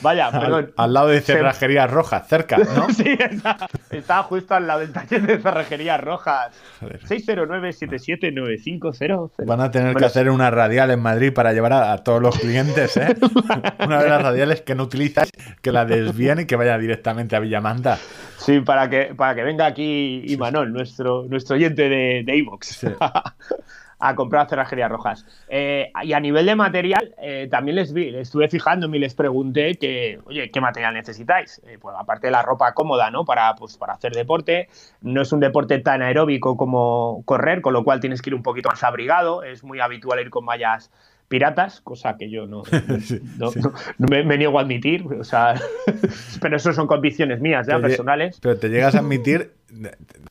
Vaya, 0.01 0.31
perdón. 0.31 0.73
al, 0.77 0.93
lado 0.93 1.07
de 1.09 1.19
Se- 1.21 1.33
cerrajería 1.33 1.87
roja, 1.87 2.21
cerca, 2.21 2.57
¿no? 2.57 2.89
Sí, 2.93 3.15
está, 3.19 3.57
está 3.91 4.23
justo 4.23 4.55
al 4.55 4.67
lado 4.67 4.81
del 4.81 4.91
taller 4.91 5.21
de 5.21 5.39
cerrajerías 5.39 6.01
rojas. 6.01 6.49
Joder. 6.79 6.99
609-779500. 7.01 9.31
Van 9.45 9.61
a 9.61 9.71
tener 9.71 9.95
que 9.95 10.05
hacer 10.05 10.29
una 10.29 10.51
radial 10.51 10.91
en 10.91 10.99
Madrid 10.99 11.33
para 11.33 11.53
llevar 11.53 11.73
a, 11.73 11.93
a 11.93 12.03
todos 12.03 12.21
los 12.21 12.37
clientes, 12.37 12.97
¿eh? 12.97 13.15
una 13.85 14.03
de 14.03 14.09
las 14.09 14.21
radiales 14.21 14.61
que 14.61 14.75
no 14.75 14.83
utilizas, 14.83 15.29
que 15.61 15.71
la 15.71 15.85
desvíen 15.85 16.41
y 16.41 16.45
que 16.45 16.55
vaya 16.55 16.77
directamente 16.77 17.35
a 17.35 17.39
Villamanta. 17.39 17.97
Sí, 18.37 18.59
para 18.61 18.89
que, 18.89 19.13
para 19.15 19.35
que 19.35 19.43
venga 19.43 19.65
aquí 19.65 20.23
Imanol, 20.27 20.71
nuestro, 20.73 21.25
nuestro 21.29 21.55
oyente 21.55 21.89
de, 21.89 22.23
de 22.25 22.37
Evox, 22.37 22.67
Sí. 22.67 22.87
a 24.01 24.15
comprar 24.15 24.49
cerrajerías 24.49 24.89
rojas. 24.89 25.25
Eh, 25.47 25.91
y 26.03 26.13
a 26.13 26.19
nivel 26.19 26.47
de 26.47 26.55
material, 26.55 27.13
eh, 27.21 27.47
también 27.49 27.75
les 27.75 27.93
vi, 27.93 28.09
les 28.09 28.23
estuve 28.23 28.49
fijándome 28.49 28.97
y 28.97 28.99
les 28.99 29.13
pregunté 29.13 29.75
que, 29.75 30.19
oye, 30.25 30.49
¿qué 30.49 30.59
material 30.59 30.95
necesitáis? 30.95 31.61
Eh, 31.67 31.77
pues 31.79 31.95
aparte 31.97 32.27
de 32.27 32.31
la 32.31 32.41
ropa 32.41 32.73
cómoda, 32.73 33.11
¿no? 33.11 33.23
Para, 33.25 33.53
pues, 33.55 33.77
para 33.77 33.93
hacer 33.93 34.13
deporte. 34.13 34.67
No 35.01 35.21
es 35.21 35.31
un 35.31 35.39
deporte 35.39 35.77
tan 35.79 36.01
aeróbico 36.01 36.57
como 36.57 37.21
correr, 37.25 37.61
con 37.61 37.73
lo 37.73 37.83
cual 37.83 37.99
tienes 37.99 38.21
que 38.21 38.31
ir 38.31 38.35
un 38.35 38.43
poquito 38.43 38.69
más 38.69 38.83
abrigado. 38.83 39.43
Es 39.43 39.63
muy 39.63 39.79
habitual 39.79 40.19
ir 40.19 40.31
con 40.31 40.45
mallas 40.45 40.91
piratas, 41.31 41.81
cosa 41.81 42.15
que 42.17 42.29
yo 42.29 42.45
no, 42.45 42.61
Sí, 43.01 43.19
no- 43.39 43.49
sí. 43.51 43.59
no- 43.59 43.73
no 43.97 44.07
me, 44.07 44.23
me 44.23 44.37
niego 44.37 44.59
a 44.59 44.61
admitir. 44.61 45.03
O 45.19 45.23
sea, 45.23 45.55
pero 46.41 46.57
eso 46.57 46.71
son 46.73 46.85
convicciones 46.85 47.41
mías, 47.41 47.65
ya, 47.65 47.79
personales. 47.79 48.37
Pero 48.39 48.57
te 48.59 48.69
llegas 48.69 48.93
a 48.93 48.99
admitir, 48.99 49.53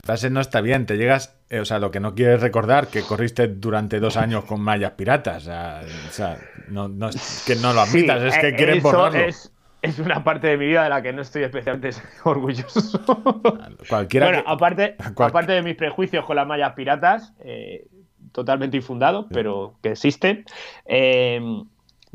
frase 0.03 0.29
no 0.29 0.39
está 0.39 0.61
bien, 0.61 0.85
te 0.85 0.95
llegas, 0.95 1.35
eh, 1.49 1.59
o 1.59 1.65
sea, 1.65 1.79
lo 1.79 1.91
que 1.91 1.99
no 1.99 2.15
quieres 2.15 2.39
recordar, 2.39 2.87
que 2.87 3.01
corriste 3.01 3.47
durante 3.47 3.99
dos 3.99 4.15
años 4.15 4.45
con 4.45 4.61
mallas 4.61 4.91
piratas, 4.91 5.43
o 5.43 5.45
sea, 5.47 5.81
o 6.07 6.11
sea, 6.11 6.37
no, 6.69 6.87
no 6.87 7.09
es 7.09 7.43
que 7.45 7.55
no 7.55 7.73
lo 7.73 7.83
Sí, 7.87 7.97
admitas, 7.99 8.21
es 8.23 8.37
que 8.37 8.49
eh, 8.49 8.55
quieres 8.55 8.83
borrarlo. 8.83 9.19
Es, 9.25 9.51
es 9.81 9.97
una 9.97 10.23
parte 10.23 10.45
de 10.45 10.57
mi 10.57 10.67
vida 10.67 10.83
de 10.83 10.89
la 10.89 11.01
que 11.01 11.11
no 11.11 11.23
estoy 11.23 11.41
especialmente 11.43 11.89
orgulloso. 12.23 13.41
Cualquiera 13.89 14.27
bueno, 14.27 14.43
que- 14.43 14.49
aparte, 14.51 14.95
aparte 15.17 15.51
de 15.53 15.63
mis 15.63 15.75
prejuicios 15.75 16.23
con 16.25 16.35
las 16.35 16.45
mallas 16.45 16.73
piratas, 16.73 17.33
eh, 17.43 17.87
totalmente 18.31 18.77
infundados, 18.77 19.25
pero 19.31 19.73
que 19.81 19.91
existen. 19.91 20.45
eh, 20.85 21.39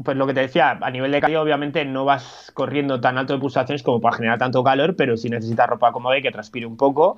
pues 0.05 0.15
lo 0.15 0.27
que 0.27 0.35
te 0.35 0.41
decía, 0.41 0.79
a 0.83 0.91
nivel 0.91 1.11
de 1.11 1.21
cardio 1.23 1.41
obviamente 1.41 1.83
no 1.87 2.05
vas 2.05 2.51
corriendo 2.53 3.01
tan 3.01 3.17
alto 3.17 3.33
de 3.33 3.39
pulsaciones 3.39 3.83
como 3.83 3.99
para 3.99 4.15
generar 4.17 4.39
tanto 4.39 4.63
calor, 4.63 4.95
pero 4.95 5.17
si 5.17 5.31
necesitas 5.31 5.67
ropa 5.71 5.91
cómoda 5.91 6.19
y 6.19 6.23
que 6.23 6.31
transpire 6.31 6.67
un 6.67 6.77
poco. 6.77 7.17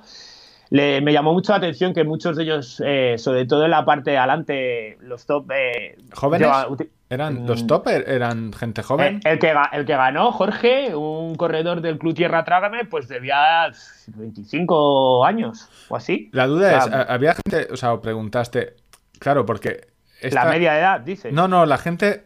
Le, 0.69 1.01
me 1.01 1.11
llamó 1.11 1.33
mucho 1.33 1.51
la 1.51 1.57
atención 1.57 1.93
que 1.93 2.05
muchos 2.05 2.37
de 2.37 2.43
ellos, 2.43 2.81
eh, 2.85 3.15
sobre 3.17 3.45
todo 3.47 3.65
en 3.65 3.71
la 3.71 3.83
parte 3.83 4.11
de 4.11 4.17
adelante, 4.17 4.97
los 5.01 5.25
top... 5.25 5.51
Eh, 5.51 5.97
¿Jóvenes? 6.13 6.47
lleva- 6.47 6.67
¿Eran 7.09 7.43
Mm. 7.43 7.47
los 7.47 7.65
top? 7.67 7.87
¿Eran 7.87 8.53
gente 8.53 8.81
joven? 8.83 9.15
Eh, 9.25 9.31
el, 9.31 9.39
que, 9.39 9.53
el 9.73 9.85
que 9.85 9.95
ganó, 9.95 10.31
Jorge, 10.31 10.95
un 10.95 11.35
corredor 11.35 11.81
del 11.81 11.97
Club 11.97 12.13
Tierra 12.13 12.45
Trágame, 12.45 12.85
pues 12.85 13.07
debía 13.09 13.71
25 14.15 15.25
años 15.25 15.67
o 15.89 15.95
así. 15.95 16.29
La 16.31 16.47
duda 16.47 16.73
o 16.73 16.77
es, 16.77 16.83
sea, 16.85 17.01
¿ha- 17.01 17.13
¿había 17.13 17.33
gente, 17.33 17.67
o 17.73 17.75
sea, 17.77 17.99
preguntaste, 17.99 18.75
claro, 19.19 19.45
porque... 19.45 19.87
esta- 20.21 20.43
La 20.45 20.51
media 20.51 20.77
edad, 20.79 20.99
dice. 21.01 21.31
No, 21.31 21.47
no, 21.47 21.65
la 21.65 21.77
gente, 21.77 22.23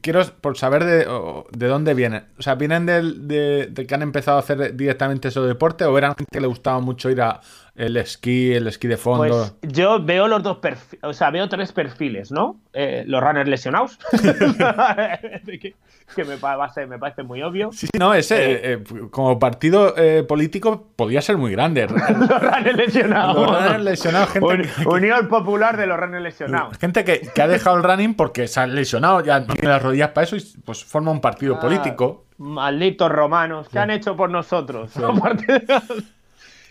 quiero 0.00 0.22
por 0.40 0.56
saber 0.56 0.84
de, 0.84 1.06
de 1.50 1.66
dónde 1.66 1.94
vienen. 1.94 2.24
O 2.38 2.42
sea, 2.42 2.54
¿vienen 2.54 2.86
del- 2.86 3.26
de, 3.28 3.66
de 3.70 3.86
que 3.86 3.94
han 3.94 4.02
empezado 4.02 4.36
a 4.36 4.40
hacer 4.40 4.76
directamente 4.76 5.28
ese 5.28 5.40
deporte 5.40 5.84
o 5.84 5.96
eran 5.98 6.10
gente 6.16 6.30
que 6.32 6.40
le 6.40 6.46
gustaba 6.46 6.80
mucho 6.80 7.10
ir 7.10 7.20
a 7.22 7.40
el 7.74 7.96
esquí, 7.96 8.52
el 8.52 8.66
esquí 8.66 8.86
de 8.88 8.96
fondo? 8.96 9.28
Pues 9.60 9.72
yo 9.72 10.02
veo 10.04 10.28
los 10.28 10.42
dos 10.42 10.58
perfiles, 10.58 11.02
o 11.04 11.12
sea, 11.12 11.30
veo 11.30 11.48
tres 11.48 11.72
perfiles, 11.72 12.30
¿no? 12.30 12.60
Eh, 12.74 13.04
los 13.06 13.22
runners 13.22 13.48
lesionados, 13.48 13.98
que, 15.46 15.74
que 16.14 16.24
me, 16.24 16.36
pa- 16.36 16.70
me 16.86 16.98
parece 16.98 17.22
muy 17.22 17.42
obvio. 17.42 17.70
Sí, 17.72 17.88
no, 17.98 18.14
ese, 18.14 18.52
eh, 18.52 18.60
eh, 18.74 18.84
como 19.10 19.38
partido 19.38 19.94
político 20.28 20.88
podía 20.96 21.20
ser 21.22 21.36
muy 21.38 21.52
grande. 21.52 21.86
Los 21.88 22.40
runners 22.42 22.76
lesionados. 22.76 23.36
Los 23.36 23.62
runners 23.62 23.84
lesionados, 23.84 24.28
gente 24.30 24.46
Un- 24.46 24.62
que- 24.62 24.88
Unión 24.88 25.28
Popular 25.28 25.76
de 25.76 25.86
los 25.86 25.98
runners 25.98 26.22
lesionados. 26.22 26.76
Gente 26.78 27.04
que, 27.04 27.20
que 27.34 27.42
ha 27.42 27.48
dejado 27.48 27.76
el 27.76 27.82
running 27.82 28.14
porque 28.14 28.48
se 28.48 28.60
han 28.60 28.74
lesionado, 28.74 29.22
ya 29.24 29.44
las 29.72 29.82
rodillas 29.82 30.10
para 30.10 30.24
eso 30.24 30.36
y 30.36 30.42
pues 30.64 30.84
forma 30.84 31.10
un 31.10 31.20
partido 31.20 31.56
Ah, 31.56 31.60
político. 31.60 32.26
Malditos 32.38 33.10
romanos, 33.10 33.68
¿qué 33.68 33.78
han 33.78 33.90
hecho 33.90 34.16
por 34.16 34.30
nosotros? 34.30 34.92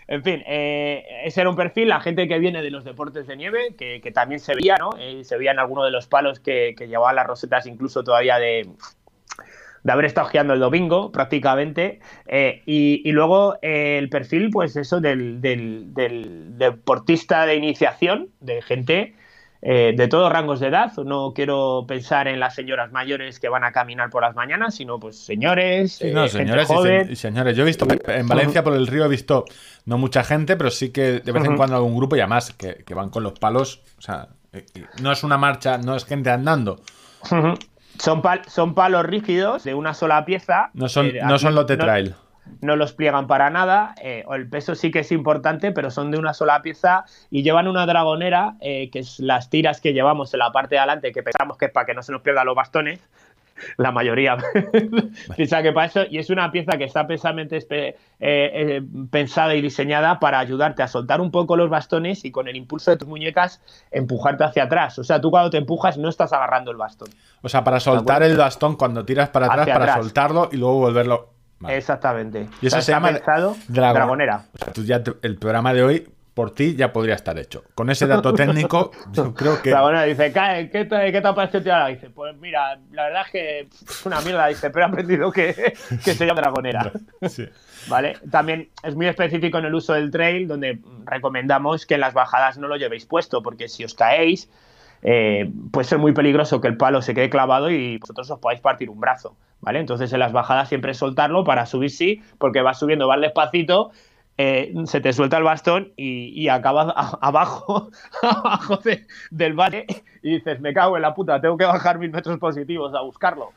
En 0.07 0.23
fin, 0.23 0.43
eh, 0.45 1.05
ese 1.23 1.39
era 1.39 1.49
un 1.49 1.55
perfil, 1.55 1.87
la 1.87 2.01
gente 2.01 2.27
que 2.27 2.37
viene 2.37 2.61
de 2.61 2.69
los 2.69 2.83
deportes 2.83 3.27
de 3.27 3.37
nieve, 3.37 3.75
que, 3.77 4.01
que 4.01 4.11
también 4.11 4.41
se 4.41 4.55
veía, 4.55 4.75
¿no? 4.77 4.89
Eh, 4.99 5.23
se 5.23 5.37
veía 5.37 5.51
en 5.51 5.59
alguno 5.59 5.85
de 5.85 5.91
los 5.91 6.07
palos 6.07 6.41
que, 6.41 6.73
que 6.77 6.87
llevaban 6.89 7.15
las 7.15 7.25
rosetas, 7.27 7.65
incluso 7.65 8.03
todavía 8.03 8.37
de, 8.37 8.67
de 9.83 9.91
haber 9.91 10.03
estado 10.03 10.27
guiando 10.29 10.53
el 10.53 10.59
domingo, 10.59 11.13
prácticamente. 11.13 12.01
Eh, 12.27 12.61
y, 12.65 13.01
y 13.07 13.11
luego 13.13 13.55
eh, 13.61 13.97
el 13.99 14.09
perfil, 14.09 14.49
pues 14.51 14.75
eso, 14.75 14.99
del, 14.99 15.39
del- 15.39 15.93
del 15.93 16.57
deportista 16.57 17.45
de 17.45 17.55
iniciación, 17.55 18.31
de 18.41 18.61
gente 18.61 19.15
eh, 19.61 19.93
de 19.95 20.07
todos 20.07 20.31
rangos 20.31 20.59
de 20.59 20.67
edad. 20.67 20.91
No 21.05 21.33
quiero 21.35 21.85
pensar 21.87 22.27
en 22.27 22.39
las 22.39 22.55
señoras 22.55 22.91
mayores 22.91 23.39
que 23.39 23.47
van 23.49 23.63
a 23.63 23.71
caminar 23.71 24.09
por 24.09 24.23
las 24.23 24.35
mañanas, 24.35 24.75
sino 24.75 24.99
pues 24.99 25.17
señores, 25.19 25.93
Sí, 25.93 26.07
eh, 26.07 26.29
gente 26.29 26.61
y, 26.61 26.65
joven. 26.65 27.05
se- 27.07 27.11
y 27.13 27.15
señores. 27.15 27.55
Yo 27.55 27.63
he 27.63 27.65
visto 27.67 27.85
en 28.07 28.27
Valencia 28.27 28.63
por 28.63 28.73
el 28.73 28.87
río 28.87 29.05
he 29.05 29.09
visto 29.09 29.45
no 29.85 29.97
mucha 29.97 30.23
gente, 30.23 30.55
pero 30.57 30.69
sí 30.71 30.91
que 30.91 31.19
de 31.19 31.31
vez 31.31 31.45
en 31.45 31.55
cuando 31.57 31.75
algún 31.75 31.95
grupo 31.95 32.15
y 32.15 32.19
además 32.19 32.53
que, 32.57 32.83
que 32.85 32.93
van 32.93 33.09
con 33.09 33.23
los 33.23 33.33
palos. 33.39 33.81
O 33.97 34.01
sea, 34.01 34.27
eh, 34.53 34.65
eh, 34.73 34.85
no 35.01 35.11
es 35.11 35.23
una 35.23 35.37
marcha, 35.37 35.77
no 35.77 35.95
es 35.95 36.05
gente 36.05 36.29
andando. 36.31 36.79
Son, 37.99 38.21
pal- 38.23 38.45
son 38.47 38.73
palos 38.73 39.05
rígidos 39.05 39.63
de 39.63 39.73
una 39.75 39.93
sola 39.93 40.25
pieza. 40.25 40.71
No 40.73 40.89
son, 40.89 41.07
Eh, 41.07 41.19
no 41.23 41.37
son 41.37 41.53
los 41.55 41.67
de 41.67 41.77
trail. 41.77 42.09
no 42.11 42.30
los 42.61 42.93
pliegan 42.93 43.27
para 43.27 43.49
nada. 43.49 43.95
eh, 44.01 44.23
o 44.27 44.35
el 44.35 44.47
peso 44.49 44.75
sí 44.75 44.91
que 44.91 44.99
es 44.99 45.11
importante, 45.11 45.71
pero 45.71 45.91
son 45.91 46.11
de 46.11 46.17
una 46.17 46.33
sola 46.33 46.61
pieza 46.61 47.05
y 47.29 47.43
llevan 47.43 47.67
una 47.67 47.85
dragonera, 47.85 48.55
eh, 48.61 48.89
que 48.89 48.99
es 48.99 49.19
las 49.19 49.49
tiras 49.49 49.81
que 49.81 49.93
llevamos 49.93 50.33
en 50.33 50.39
la 50.39 50.51
parte 50.51 50.75
de 50.75 50.79
adelante, 50.79 51.11
que 51.11 51.23
pensamos 51.23 51.57
que 51.57 51.65
es 51.65 51.71
para 51.71 51.85
que 51.85 51.93
no 51.93 52.03
se 52.03 52.11
nos 52.11 52.21
pierdan 52.21 52.45
los 52.45 52.55
bastones. 52.55 52.99
La 53.77 53.91
mayoría 53.91 54.37
piensa 55.35 55.61
que 55.61 55.71
para 55.71 55.87
eso, 55.87 56.01
y 56.09 56.17
es 56.17 56.29
una 56.29 56.51
pieza 56.51 56.77
que 56.77 56.85
está 56.85 57.05
precisamente 57.07 57.57
eh, 57.57 57.95
eh, 58.19 58.81
pensada 59.09 59.55
y 59.55 59.61
diseñada 59.61 60.19
para 60.19 60.39
ayudarte 60.39 60.83
a 60.83 60.87
soltar 60.87 61.21
un 61.21 61.31
poco 61.31 61.55
los 61.55 61.69
bastones 61.69 62.25
y 62.25 62.31
con 62.31 62.47
el 62.47 62.55
impulso 62.55 62.91
de 62.91 62.97
tus 62.97 63.07
muñecas 63.07 63.61
empujarte 63.91 64.43
hacia 64.43 64.63
atrás. 64.63 64.97
O 64.99 65.03
sea, 65.03 65.21
tú 65.21 65.31
cuando 65.31 65.49
te 65.49 65.57
empujas 65.57 65.97
no 65.97 66.09
estás 66.09 66.33
agarrando 66.33 66.71
el 66.71 66.77
bastón. 66.77 67.09
O 67.41 67.49
sea, 67.49 67.63
para 67.63 67.79
soltar 67.79 68.23
el 68.23 68.37
bastón 68.37 68.75
cuando 68.75 69.05
tiras 69.05 69.29
para 69.29 69.47
atrás, 69.47 69.67
para 69.67 69.83
atrás. 69.83 69.97
soltarlo 69.97 70.49
y 70.51 70.57
luego 70.57 70.79
volverlo. 70.79 71.40
Vale. 71.61 71.77
Exactamente. 71.77 72.47
Y 72.61 72.67
eso 72.67 72.77
O 72.77 72.79
sea, 72.79 72.81
se 72.81 72.91
llama 72.91 73.09
pensado 73.13 73.55
dragon- 73.69 73.93
dragonera. 73.93 74.45
O 74.53 74.57
sea, 74.57 74.73
tú 74.73 74.83
ya 74.83 75.01
te- 75.03 75.13
el 75.21 75.37
programa 75.37 75.73
de 75.73 75.83
hoy 75.83 76.07
por 76.33 76.55
ti 76.55 76.75
ya 76.75 76.93
podría 76.93 77.15
estar 77.15 77.37
hecho. 77.37 77.63
Con 77.75 77.89
ese 77.89 78.07
dato 78.07 78.33
técnico, 78.33 78.91
yo 79.11 79.33
creo 79.33 79.61
que. 79.61 79.69
Dragonera 79.69 80.03
dice, 80.03 80.31
"Ca- 80.31 80.67
¿qué 80.69 80.85
te, 80.85 81.11
qué 81.11 81.21
te 81.21 81.27
ha 81.27 81.35
parecido? 81.35 81.87
Dice, 81.87 82.09
pues 82.09 82.35
mira, 82.37 82.79
la 82.91 83.03
verdad 83.03 83.21
es 83.25 83.31
que 83.31 83.59
es 83.61 84.05
una 84.05 84.21
mierda, 84.21 84.47
dice, 84.47 84.69
pero 84.69 84.85
he 84.85 84.89
aprendido 84.89 85.31
que, 85.31 85.53
que 86.05 86.13
se 86.13 86.25
llama 86.25 86.41
dragonera. 86.41 86.91
Sí. 87.29 87.47
¿Vale? 87.87 88.17
También 88.29 88.69
es 88.83 88.95
muy 88.95 89.07
específico 89.07 89.57
en 89.57 89.65
el 89.65 89.73
uso 89.75 89.93
del 89.93 90.09
trail, 90.11 90.47
donde 90.47 90.79
recomendamos 91.05 91.85
que 91.85 91.95
en 91.95 92.01
las 92.01 92.13
bajadas 92.13 92.57
no 92.57 92.67
lo 92.67 92.75
llevéis 92.77 93.05
puesto, 93.05 93.41
porque 93.43 93.67
si 93.67 93.83
os 93.83 93.93
caéis, 93.93 94.49
eh, 95.03 95.51
puede 95.71 95.85
ser 95.87 95.99
muy 95.99 96.13
peligroso 96.13 96.61
que 96.61 96.67
el 96.67 96.77
palo 96.77 97.01
se 97.01 97.13
quede 97.13 97.29
clavado 97.29 97.69
y 97.71 97.97
vosotros 97.97 98.29
os 98.31 98.39
podáis 98.39 98.61
partir 98.61 98.89
un 98.89 98.99
brazo, 98.99 99.35
¿vale? 99.61 99.79
Entonces 99.79 100.11
en 100.13 100.19
las 100.19 100.31
bajadas 100.33 100.69
siempre 100.69 100.93
soltarlo 100.93 101.43
para 101.43 101.65
subir 101.65 101.89
sí, 101.91 102.21
porque 102.37 102.61
vas 102.61 102.79
subiendo, 102.79 103.07
vas 103.07 103.21
despacito, 103.21 103.91
eh, 104.37 104.73
se 104.85 105.01
te 105.01 105.13
suelta 105.13 105.37
el 105.37 105.43
bastón 105.43 105.91
y, 105.97 106.29
y 106.41 106.49
acabas 106.49 106.93
abajo, 107.21 107.89
abajo 108.21 108.77
de- 108.77 109.05
del 109.29 109.53
valle 109.53 109.85
y 110.23 110.35
dices, 110.35 110.59
me 110.61 110.73
cago 110.73 110.95
en 110.95 111.01
la 111.03 111.13
puta, 111.13 111.41
tengo 111.41 111.57
que 111.57 111.65
bajar 111.65 111.99
mil 111.99 112.11
metros 112.11 112.37
positivos 112.39 112.93
a 112.95 113.01
buscarlo. 113.01 113.51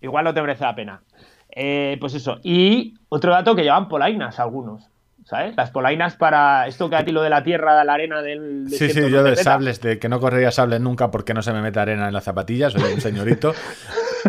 Igual 0.00 0.24
no 0.24 0.34
te 0.34 0.40
merece 0.42 0.64
la 0.64 0.74
pena. 0.74 1.02
Eh, 1.50 1.96
pues 2.00 2.14
eso. 2.14 2.38
Y 2.42 2.94
otro 3.08 3.32
dato 3.32 3.54
que 3.56 3.62
llevan 3.62 3.88
polainas 3.88 4.40
algunos. 4.40 4.89
¿Sabes? 5.30 5.56
Las 5.56 5.70
polainas 5.70 6.16
para 6.16 6.66
esto 6.66 6.90
que 6.90 6.96
a 6.96 7.04
ti 7.04 7.12
lo 7.12 7.22
de 7.22 7.30
la 7.30 7.42
tierra, 7.44 7.78
de 7.78 7.84
la 7.84 7.92
arena 7.94 8.20
del 8.20 8.64
Sí, 8.66 8.72
desierto 8.72 8.94
sí, 8.94 9.00
no 9.02 9.08
yo 9.08 9.22
de 9.22 9.36
sables, 9.36 9.80
de 9.80 9.98
que 10.00 10.08
no 10.08 10.18
correría 10.18 10.50
sables 10.50 10.80
nunca 10.80 11.12
porque 11.12 11.34
no 11.34 11.40
se 11.42 11.52
me 11.52 11.62
mete 11.62 11.78
arena 11.78 12.08
en 12.08 12.12
las 12.12 12.24
zapatillas, 12.24 12.72
soy 12.72 12.92
un 12.94 13.00
señorito. 13.00 13.54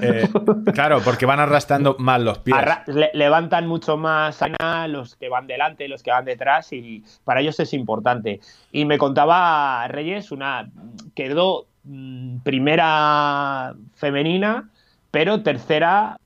Eh, 0.02 0.30
claro, 0.74 1.02
porque 1.04 1.26
van 1.26 1.42
arrastrando 1.42 1.98
mal 2.00 2.24
los 2.24 2.40
pies. 2.40 2.56
Arra- 2.58 2.84
le- 2.88 3.12
levantan 3.14 3.68
mucho 3.68 3.98
más 3.98 4.42
arena 4.42 4.88
los 4.88 5.18
que 5.18 5.28
van 5.28 5.48
delante, 5.48 5.90
los 5.90 6.02
que 6.02 6.12
van 6.12 6.24
detrás 6.24 6.72
y 6.72 7.04
para 7.26 7.42
ellos 7.42 7.60
es 7.60 7.74
importante. 7.74 8.40
Y 8.72 8.86
me 8.86 8.98
contaba 8.98 9.86
Reyes 9.90 10.32
una 10.32 10.70
quedó 11.14 11.66
mm, 11.84 12.38
primera 12.38 13.74
femenina, 13.96 14.70
pero 15.12 15.44
tercera 15.44 16.18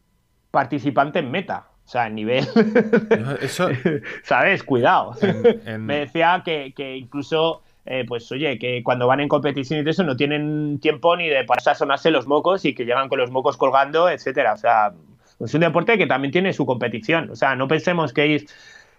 participante 0.51 1.17
en 1.19 1.31
meta. 1.31 1.65
O 1.85 1.87
sea, 1.87 2.07
en 2.07 2.15
nivel. 2.15 2.45
Eso, 3.41 3.69
¿Sabes? 4.23 4.63
Cuidado. 4.63 5.13
En- 5.21 5.61
en- 5.67 5.85
Me 5.85 5.99
decía 5.99 6.41
que, 6.43 6.73
que 6.75 6.97
incluso, 6.97 7.61
eh, 7.85 8.05
pues 8.07 8.31
oye, 8.31 8.57
que 8.57 8.81
cuando 8.83 9.05
van 9.07 9.19
en 9.19 9.27
competición 9.27 9.79
y 9.79 9.83
todo 9.83 9.91
eso 9.91 10.03
no 10.03 10.15
tienen 10.17 10.79
tiempo 10.79 11.15
ni 11.15 11.27
de 11.29 11.43
pasar 11.43 11.73
a 11.73 11.75
sonarse 11.75 12.09
los 12.11 12.25
mocos 12.27 12.65
y 12.65 12.73
que 12.73 12.85
llegan 12.85 13.07
con 13.07 13.19
los 13.19 13.29
mocos 13.31 13.55
colgando, 13.57 14.09
etcétera. 14.09 14.53
O 14.53 14.57
sea, 14.57 14.93
es 15.39 15.53
un 15.53 15.61
deporte 15.61 15.97
que 15.97 16.07
también 16.07 16.31
tiene 16.31 16.53
su 16.53 16.65
competición. 16.65 17.29
O 17.29 17.35
sea, 17.35 17.55
no 17.55 17.67
pensemos 17.67 18.13
que 18.13 18.27
ir. 18.27 18.47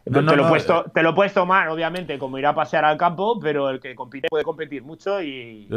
No, 0.06 0.22
no, 0.22 0.30
te, 0.30 0.36
lo 0.36 0.48
puedes 0.48 0.68
eh. 0.70 0.72
te 0.94 1.02
lo 1.02 1.14
puedes 1.16 1.32
tomar, 1.34 1.68
obviamente, 1.68 2.16
como 2.18 2.38
ir 2.38 2.46
a 2.46 2.54
pasear 2.54 2.84
al 2.84 2.96
campo, 2.96 3.40
pero 3.40 3.70
el 3.70 3.80
que 3.80 3.94
compite 3.96 4.28
puede 4.28 4.44
competir 4.44 4.82
mucho 4.82 5.20
y. 5.20 5.68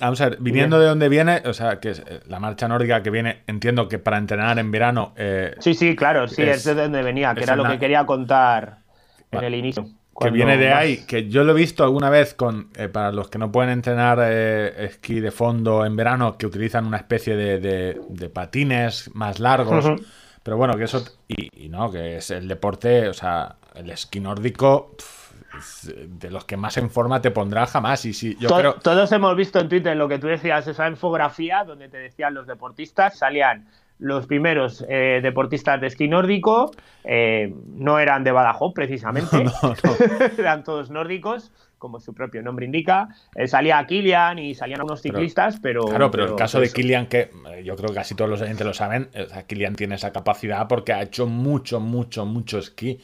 vamos 0.00 0.20
a 0.20 0.28
ver, 0.28 0.38
viniendo 0.40 0.78
de 0.78 0.86
donde 0.86 1.08
viene, 1.08 1.42
o 1.46 1.54
sea, 1.54 1.80
que 1.80 1.90
es 1.90 2.00
eh, 2.00 2.20
la 2.26 2.38
marcha 2.38 2.68
nórdica 2.68 3.02
que 3.02 3.08
viene, 3.10 3.42
entiendo 3.46 3.88
que 3.88 3.98
para 3.98 4.18
entrenar 4.18 4.58
en 4.58 4.70
verano. 4.70 5.14
eh, 5.16 5.54
Sí, 5.60 5.72
sí, 5.72 5.96
claro, 5.96 6.28
sí, 6.28 6.42
Es- 6.42 6.58
es, 6.58 6.64
de 6.76 6.82
donde 6.82 7.02
venía, 7.02 7.34
que 7.34 7.44
era 7.44 7.56
lo 7.56 7.64
que 7.64 7.78
quería 7.78 8.04
contar 8.04 8.80
en 9.32 9.42
el 9.44 9.54
inicio. 9.54 9.86
que 10.20 10.30
viene 10.30 10.56
de 10.58 10.72
ahí, 10.72 11.06
que 11.06 11.28
yo 11.30 11.44
lo 11.44 11.52
he 11.52 11.54
visto 11.54 11.82
alguna 11.84 12.10
vez 12.10 12.34
con 12.34 12.70
eh, 12.76 12.88
para 12.88 13.12
los 13.12 13.30
que 13.30 13.38
no 13.38 13.50
pueden 13.52 13.70
entrenar 13.70 14.18
eh, 14.20 14.84
esquí 14.86 15.20
de 15.20 15.30
fondo 15.30 15.86
en 15.86 15.94
verano, 15.96 16.36
que 16.36 16.44
utilizan 16.44 16.84
una 16.86 16.96
especie 16.98 17.36
de, 17.36 17.58
de- 17.58 18.00
de 18.08 18.28
patines 18.28 19.10
más 19.14 19.38
largos. 19.40 19.86
Pero 20.42 20.56
bueno, 20.56 20.74
que 20.76 20.84
eso. 20.84 21.04
Y, 21.28 21.64
y 21.66 21.68
no, 21.68 21.90
que 21.90 22.16
es 22.16 22.30
el 22.30 22.48
deporte, 22.48 23.08
o 23.08 23.12
sea, 23.14 23.56
el 23.78 23.90
esquí 23.90 24.20
nórdico. 24.20 24.94
es 25.58 25.92
de 26.06 26.30
los 26.30 26.44
que 26.44 26.56
más 26.56 26.76
en 26.76 26.90
forma 26.90 27.20
te 27.22 27.30
pondrá 27.30 27.66
jamás. 27.66 28.04
Y 28.04 28.12
sí, 28.12 28.36
yo 28.38 28.48
To- 28.48 28.56
creo. 28.58 28.74
Todos 28.74 29.10
hemos 29.12 29.34
visto 29.36 29.58
en 29.58 29.68
Twitter 29.68 29.96
lo 29.96 30.08
que 30.08 30.18
tú 30.18 30.26
decías, 30.26 30.66
esa 30.66 30.88
infografía 30.88 31.64
donde 31.64 31.88
te 31.88 31.96
decían 31.98 32.34
los 32.34 32.46
deportistas, 32.46 33.18
salían 33.18 33.66
los 34.00 34.26
primeros 34.28 34.84
eh, 34.88 35.18
deportistas 35.22 35.80
de 35.80 35.88
esquí 35.88 36.06
nórdico, 36.06 36.70
eh, 37.02 37.52
no 37.74 37.98
eran 37.98 38.22
de 38.22 38.30
Badajoz 38.30 38.72
precisamente, 38.72 39.42
No, 39.44 39.52
no. 39.62 39.74
eran 40.38 40.62
todos 40.62 40.90
nórdicos, 40.90 41.50
como 41.78 41.98
su 41.98 42.14
propio 42.14 42.40
nombre 42.42 42.64
indica. 42.66 43.08
Eh, 43.34 43.48
salía 43.48 43.84
Kilian 43.86 44.38
y 44.38 44.54
salían 44.54 44.80
algunos 44.80 45.00
Pero- 45.02 45.14
ciclistas, 45.16 45.58
pero... 45.60 45.82
Claro, 45.82 46.10
pero 46.12 46.26
el 46.26 46.34
caso 46.36 46.60
de. 46.60 46.70
Kilian, 46.72 47.06
que 47.06 47.30
eh, 47.50 47.62
yo 47.64 47.74
creo 47.74 47.88
que 47.88 47.96
casi 47.96 48.14
todos 48.14 48.30
los 48.30 48.40
oyentes 48.40 48.64
lo 48.66 48.74
saben, 48.74 49.08
o 49.20 49.28
sea, 49.28 49.42
Kilian 49.44 49.74
tiene 49.74 49.96
esa 49.96 50.12
capacidad 50.12 50.68
porque 50.68 50.92
ha 50.92 51.02
hecho 51.02 51.26
mucho, 51.26 51.80
mucho, 51.80 52.24
mucho 52.26 52.58
esquí. 52.58 53.00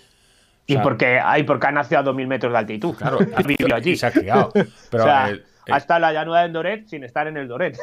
O 0.67 0.67
Y 0.67 0.73
sea, 0.75 0.83
porque, 0.83 1.21
ay, 1.23 1.43
porque 1.43 1.67
ha 1.67 1.73
nacido 1.73 2.01
a 2.01 2.05
2.000 2.05 2.27
metros 2.27 2.53
de 2.53 2.59
altitud. 2.59 2.95
Claro, 2.95 3.19
ha 3.37 3.43
vivido 3.43 3.75
allí. 3.77 3.91
y 3.93 3.97
se 3.97 4.07
ha 4.07 4.11
criado. 4.13 4.51
Pero 4.91 5.03
O 5.05 5.07
sea, 5.07 5.29
el- 5.31 5.45
ha 5.71 5.77
estado 5.79 5.97
en 5.99 6.03
la 6.03 6.13
llanura 6.13 6.43
de 6.43 6.49
Doret 6.51 6.87
sin 6.89 7.05
estar 7.05 7.27
en 7.27 7.37
el 7.39 7.49
Doret. 7.49 7.79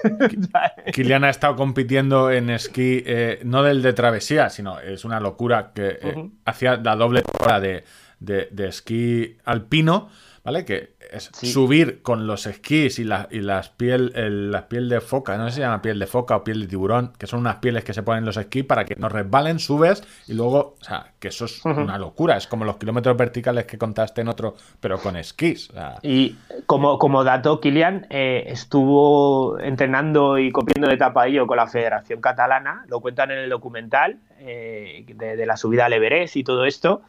Kilian 0.93 1.23
ha 1.23 1.29
estado 1.29 1.55
compitiendo 1.55 2.29
en 2.31 2.50
esquí, 2.51 3.03
eh, 3.05 3.39
no 3.43 3.63
del 3.63 3.81
de 3.81 3.93
travesía, 3.93 4.50
sino 4.50 4.79
es 4.79 5.03
una 5.05 5.19
locura 5.19 5.71
que 5.73 5.97
eh, 6.01 6.29
hacía 6.45 6.75
la 6.77 6.95
doble 6.95 7.23
hora 7.39 7.59
de, 7.59 7.83
de- 8.19 8.47
de 8.51 8.67
esquí 8.67 9.38
alpino, 9.45 10.09
¿vale? 10.43 10.65
Que 10.65 10.93
es 11.12 11.29
Sí. 11.33 11.48
subir 11.51 12.01
con 12.01 12.25
los 12.27 12.45
esquís 12.48 12.98
y, 13.00 13.03
la, 13.03 13.27
y 13.31 13.41
las 13.41 13.69
piel, 13.69 14.12
el- 14.15 14.51
la 14.51 14.67
piel 14.69 14.89
de 14.89 15.01
foca, 15.01 15.38
no 15.38 15.45
sé 15.45 15.51
si 15.51 15.55
se 15.57 15.62
llama 15.62 15.81
piel 15.81 16.00
de 16.00 16.07
foca 16.07 16.36
o 16.38 16.43
piel 16.43 16.62
de 16.62 16.67
tiburón, 16.67 17.13
que 17.17 17.27
son 17.27 17.41
unas 17.41 17.57
pieles 17.57 17.83
que 17.83 17.93
se 17.93 18.01
ponen 18.03 18.19
en 18.19 18.25
los 18.25 18.38
esquís 18.38 18.63
para 18.65 18.86
que 18.86 18.95
no 18.95 19.10
resbalen, 19.10 19.60
subes 19.60 20.03
y 20.27 20.33
luego, 20.33 20.75
o 20.79 20.83
sea, 20.83 21.12
que 21.19 21.27
eso 21.27 21.45
es 21.45 21.63
una 21.65 21.98
locura, 21.98 22.38
es 22.38 22.48
como 22.48 22.65
los 22.65 22.77
kilómetros 22.77 23.15
verticales 23.17 23.65
que 23.65 23.77
contaste 23.77 24.21
en 24.21 24.29
otro, 24.29 24.55
pero 24.79 24.98
con 25.00 25.15
esquís. 25.15 25.69
o 25.69 25.74
sea, 25.74 25.95
Y 26.01 26.36
como, 26.65 26.98
como 26.98 27.24
dato, 27.24 27.60
Kilian 27.60 28.07
eh, 28.10 28.45
estuvo 28.48 29.60
entrenando 29.60 30.39
y 30.39 30.51
copiando 30.51 30.89
de 30.89 30.98
tapadillo 30.98 31.45
con 31.45 31.57
la 31.57 31.67
Federación 31.67 32.19
Catalana, 32.21 32.86
lo 32.88 33.00
cuentan 33.00 33.31
en 33.31 33.39
el 33.39 33.50
documental 33.50 34.17
eh, 34.39 35.05
de, 35.07 35.36
de 35.36 35.45
la 35.45 35.55
subida 35.57 35.86
al 35.86 35.93
Everest 35.93 36.36
y 36.36 36.43
todo 36.43 36.65
esto, 36.65 37.01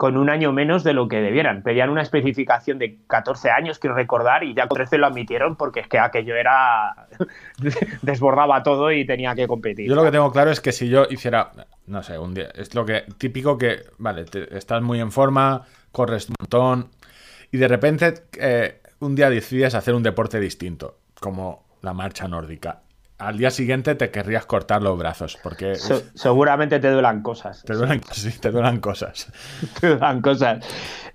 con 0.00 0.16
un 0.16 0.30
año 0.30 0.50
menos 0.50 0.82
de 0.82 0.94
lo 0.94 1.08
que 1.08 1.20
debieran. 1.20 1.62
Pedían 1.62 1.90
una 1.90 2.00
especificación 2.00 2.78
de 2.78 3.00
14 3.06 3.50
años, 3.50 3.78
quiero 3.78 3.94
recordar, 3.94 4.42
y 4.44 4.54
ya 4.54 4.66
con 4.66 4.76
13 4.76 4.96
lo 4.96 5.06
admitieron 5.06 5.56
porque 5.56 5.80
es 5.80 5.88
que 5.88 5.98
aquello 5.98 6.36
era. 6.36 7.06
desbordaba 8.00 8.62
todo 8.62 8.90
y 8.92 9.04
tenía 9.04 9.34
que 9.34 9.46
competir. 9.46 9.86
Yo 9.86 9.94
lo 9.94 10.02
que 10.02 10.10
tengo 10.10 10.32
claro 10.32 10.50
es 10.50 10.62
que 10.62 10.72
si 10.72 10.88
yo 10.88 11.04
hiciera, 11.10 11.50
no 11.86 12.02
sé, 12.02 12.18
un 12.18 12.32
día, 12.32 12.48
es 12.54 12.74
lo 12.74 12.86
que 12.86 13.04
típico 13.18 13.58
que, 13.58 13.80
vale, 13.98 14.24
te- 14.24 14.56
estás 14.56 14.80
muy 14.80 15.00
en 15.00 15.12
forma, 15.12 15.66
corres 15.92 16.30
un 16.30 16.36
montón 16.40 16.88
y 17.52 17.58
de 17.58 17.68
repente 17.68 18.14
eh, 18.38 18.80
un 19.00 19.14
día 19.14 19.28
decides 19.28 19.74
hacer 19.74 19.92
un 19.94 20.02
deporte 20.02 20.40
distinto, 20.40 20.96
como 21.20 21.66
la 21.82 21.92
marcha 21.92 22.26
nórdica. 22.26 22.80
Al 23.20 23.36
día 23.38 23.50
siguiente 23.50 23.94
te 23.94 24.10
querrías 24.10 24.46
cortar 24.46 24.82
los 24.82 24.98
brazos 24.98 25.38
porque 25.42 25.74
Se- 25.76 26.04
seguramente 26.14 26.80
te 26.80 26.90
duelan 26.90 27.22
cosas. 27.22 27.62
te 27.64 27.74
duelen, 27.74 28.00
sí, 28.12 28.30
te 28.38 28.50
duelen 28.50 28.80
cosas. 28.80 29.26
te 29.80 29.96
dan 29.96 30.20
cosas. 30.22 30.64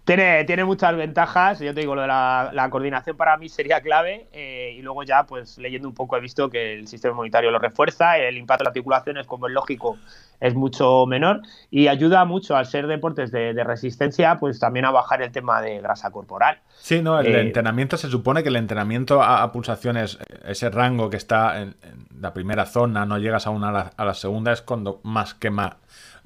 Tiene, 0.06 0.44
tiene 0.46 0.64
muchas 0.64 0.96
ventajas. 0.96 1.60
Yo 1.60 1.74
te 1.74 1.82
digo, 1.82 1.96
lo 1.96 2.02
de 2.02 2.08
la, 2.08 2.52
la 2.54 2.70
coordinación 2.70 3.18
para 3.18 3.36
mí 3.38 3.50
sería 3.50 3.82
clave. 3.82 4.28
eh, 4.32 4.76
y 4.78 4.82
luego 4.84 5.02
ya, 5.04 5.24
pues 5.26 5.58
leyendo 5.58 5.88
un 5.88 5.96
poco, 5.96 6.16
he 6.16 6.20
visto 6.22 6.50
que 6.50 6.76
el 6.76 6.88
sistema 6.88 7.14
inmunitario 7.14 7.50
lo 7.52 7.58
refuerza. 7.58 8.18
El 8.18 8.38
impacto 8.38 8.62
en 8.62 8.66
las 8.66 8.70
articulaciones, 8.70 9.26
como 9.26 9.48
es 9.48 9.54
lógico, 9.54 9.98
es 10.40 10.54
mucho 10.54 11.08
menor. 11.08 11.42
Y 11.72 11.88
ayuda 11.88 12.24
mucho 12.24 12.56
al 12.56 12.68
ser 12.68 12.86
deportes 12.86 13.32
de, 13.32 13.56
de 13.56 13.64
resistencia, 13.64 14.38
pues 14.40 14.60
también 14.60 14.86
a 14.86 14.92
bajar 14.92 15.24
el 15.24 15.32
tema 15.32 15.60
de 15.62 15.82
grasa 15.82 16.12
corporal. 16.12 16.60
Sí, 16.78 17.02
no, 17.02 17.20
el 17.20 17.34
Eh, 17.34 17.42
entrenamiento 17.42 17.98
se 17.98 18.08
supone 18.10 18.44
que 18.44 18.50
el 18.50 18.58
entrenamiento 18.58 19.24
a, 19.24 19.42
a 19.42 19.52
pulsaciones, 19.52 20.20
ese 20.46 20.70
rango 20.70 21.10
que 21.10 21.18
está 21.18 21.62
en, 21.62 21.76
en 21.82 22.22
la 22.22 22.32
primera 22.32 22.68
zona, 22.68 23.08
no 23.08 23.18
llegas 23.18 23.48
a 23.48 23.50
una 23.50 23.70
a 23.70 23.72
la, 23.72 23.92
a 23.98 24.06
la 24.06 24.14
segunda, 24.14 24.52
es 24.52 24.62
cuando 24.62 25.00
más 25.04 25.34
quema 25.34 25.78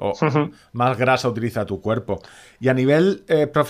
o 0.01 0.12
Ujú. 0.12 0.51
más 0.71 0.98
grasa 0.98 1.27
utiliza 1.27 1.65
tu 1.65 1.81
cuerpo. 1.81 2.21
Y 2.62 2.69
a 2.69 2.74
nivel 2.74 3.25
eh, 3.27 3.48
profesional, 3.48 3.69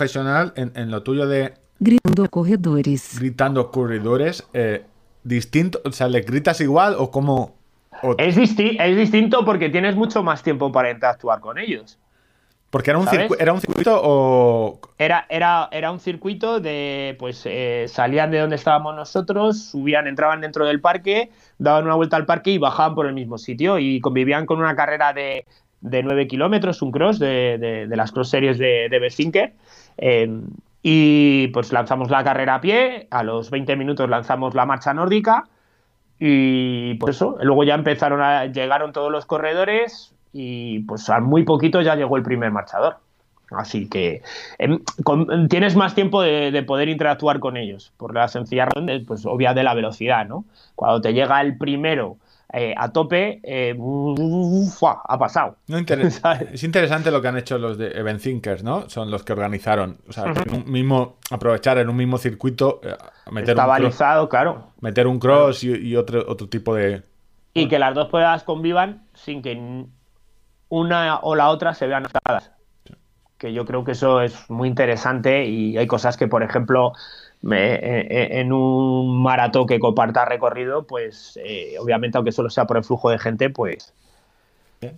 en, 0.56 0.72
en 0.74 0.90
lo 0.90 1.02
tuyo 1.02 1.26
de 1.26 1.54
Gritando 1.78 2.28
corredores. 2.28 3.18
gritando 3.18 3.70
corredores, 3.70 4.46
eh, 4.52 4.84
distinto, 5.24 5.80
o 5.84 5.92
sea, 5.92 6.08
¿le 6.08 6.20
gritas 6.20 6.60
igual 6.60 6.94
o 6.98 7.10
cómo? 7.10 7.54
o- 8.02 8.14
Es, 8.18 8.36
disti- 8.36 8.76
es 8.80 8.96
distinto 8.96 9.44
porque 9.44 9.68
tienes 9.70 9.96
mucho 9.96 10.22
más 10.22 10.42
tiempo 10.42 10.70
para 10.72 10.90
interactuar 10.90 11.40
con 11.40 11.58
ellos. 11.58 11.98
porque 12.70 12.90
era 12.90 12.98
un, 13.00 13.08
era 13.38 13.52
un 13.52 13.60
circuito 13.60 14.00
o 14.00 14.80
Era, 14.96 15.26
era, 15.28 15.68
era 15.72 15.90
un 15.90 15.98
circuito 15.98 16.60
de, 16.60 17.16
pues, 17.18 17.42
eh, 17.46 17.86
salían 17.88 18.30
de 18.30 18.38
donde 18.38 18.56
estábamos 18.56 18.94
nosotros, 18.94 19.58
subían, 19.70 20.06
entraban 20.06 20.40
dentro 20.40 20.64
del 20.66 20.80
parque, 20.80 21.30
daban 21.58 21.84
una 21.84 21.96
vuelta 21.96 22.16
al 22.16 22.26
parque 22.26 22.52
y 22.52 22.58
bajaban 22.58 22.94
por 22.94 23.06
el 23.06 23.14
mismo 23.14 23.38
sitio 23.38 23.78
y 23.78 24.00
convivían 24.00 24.46
con 24.46 24.58
una 24.60 24.76
carrera 24.76 25.12
de, 25.12 25.46
de 25.80 26.02
9 26.02 26.26
kilómetros, 26.26 26.82
un 26.82 26.90
cross 26.92 27.18
de, 27.18 27.58
de- 27.58 27.86
de 27.86 27.96
las 27.96 28.12
cross 28.12 28.30
series 28.30 28.58
de, 28.58 28.88
de 28.90 28.98
Besinker. 28.98 29.52
Eh, 29.98 30.30
y 30.82 31.48
pues 31.48 31.72
lanzamos 31.72 32.10
la 32.10 32.24
carrera 32.24 32.54
a 32.56 32.60
pie, 32.60 33.06
a 33.10 33.22
los 33.22 33.50
20 33.50 33.76
minutos 33.76 34.08
lanzamos 34.08 34.54
la 34.54 34.64
marcha 34.64 34.94
nórdica 34.94 35.44
y 36.18 36.94
pues 36.94 37.16
eso, 37.16 37.38
luego 37.42 37.64
ya 37.64 37.74
empezaron 37.74 38.20
a, 38.20 38.46
llegaron 38.46 38.92
todos 38.92 39.10
los 39.10 39.26
corredores 39.26 40.14
y 40.32 40.80
pues 40.80 41.08
a 41.10 41.20
muy 41.20 41.44
poquito 41.44 41.80
ya 41.82 41.96
llegó 41.96 42.16
el 42.16 42.22
primer 42.22 42.50
marchador. 42.50 42.96
Así 43.50 43.88
que 43.88 44.22
em, 44.58 44.78
con- 45.02 45.48
tienes 45.48 45.74
más 45.76 45.94
tiempo 45.94 46.22
de, 46.22 46.50
de 46.52 46.62
poder 46.62 46.88
interactuar 46.88 47.40
con 47.40 47.56
ellos, 47.56 47.92
por 47.96 48.14
la 48.14 48.28
sencilla 48.28 48.66
razón, 48.66 48.86
de, 48.86 49.00
pues 49.00 49.26
obvia 49.26 49.54
de 49.54 49.64
la 49.64 49.74
velocidad, 49.74 50.26
¿no? 50.26 50.44
Cuando 50.76 51.00
te 51.00 51.12
llega 51.12 51.40
el 51.40 51.56
primero 51.58 52.16
eh, 52.52 52.74
a 52.76 52.90
tope, 52.92 53.40
eh, 53.44 53.74
¡fua! 53.76 55.02
ha 55.06 55.18
pasado. 55.18 55.56
No 55.68 55.78
inter- 55.78 56.10
¿Sabes? 56.10 56.48
es 56.52 56.62
interesante 56.64 57.10
lo 57.10 57.20
que 57.22 57.28
han 57.28 57.36
hecho 57.38 57.58
los 57.58 57.78
de 57.78 57.88
Event 57.92 58.20
Thinkers, 58.20 58.62
¿no? 58.64 58.88
Son 58.88 59.10
los 59.10 59.22
que 59.22 59.32
organizaron. 59.32 59.98
O 60.08 60.12
sea, 60.12 60.24
en 60.24 60.54
un 60.54 60.70
mismo, 60.70 61.18
aprovechar 61.30 61.78
en 61.78 61.88
un 61.88 61.96
mismo 61.96 62.18
circuito, 62.18 62.80
eh, 62.82 62.94
meter, 63.30 63.50
Está 63.50 63.66
un 63.66 63.76
cross, 63.76 64.28
claro. 64.28 64.72
meter 64.80 65.06
un 65.06 65.18
cross 65.18 65.64
y, 65.64 65.70
y 65.76 65.96
otro, 65.96 66.24
otro 66.28 66.48
tipo 66.48 66.74
de. 66.74 67.02
Y 67.54 67.68
que 67.68 67.78
las 67.78 67.94
dos 67.94 68.08
pruebas 68.08 68.42
convivan 68.44 69.04
sin 69.14 69.42
que 69.42 69.84
una 70.68 71.18
o 71.18 71.34
la 71.34 71.48
otra 71.50 71.74
se 71.74 71.86
vean 71.86 72.06
afectadas. 72.06 72.52
Que 73.38 73.52
yo 73.52 73.64
creo 73.64 73.84
que 73.84 73.92
eso 73.92 74.20
es 74.20 74.48
muy 74.50 74.68
interesante 74.68 75.46
y 75.46 75.76
hay 75.78 75.86
cosas 75.86 76.16
que, 76.16 76.28
por 76.28 76.42
ejemplo, 76.42 76.92
en 77.42 78.52
un 78.52 79.22
maratón 79.22 79.66
que 79.66 79.78
comparta 79.78 80.24
recorrido, 80.24 80.86
pues 80.86 81.38
eh, 81.44 81.74
obviamente, 81.80 82.18
aunque 82.18 82.32
solo 82.32 82.50
sea 82.50 82.66
por 82.66 82.76
el 82.76 82.84
flujo 82.84 83.10
de 83.10 83.18
gente, 83.18 83.50
pues, 83.50 83.94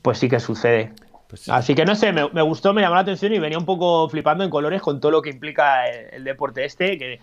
pues 0.02 0.18
sí 0.18 0.28
que 0.28 0.40
sucede. 0.40 0.92
Pues, 1.28 1.48
Así 1.48 1.74
que 1.74 1.85
no 1.85 1.94
sé, 1.94 2.12
me, 2.12 2.28
me 2.31 2.42
gustó, 2.42 2.74
me 2.74 2.83
llamó 2.83 2.94
la 2.96 3.00
atención 3.02 3.33
y 3.33 3.38
venía 3.38 3.59
un 3.59 3.64
poco 3.64 4.09
flipando 4.09 4.44
en 4.44 4.50
colores 4.50 4.83
con 4.83 5.00
todo 5.00 5.12
lo 5.12 5.22
que 5.22 5.31
implica 5.31 5.88
el, 5.88 6.14
el 6.14 6.24
deporte 6.24 6.64
este, 6.64 6.98
que 6.98 7.20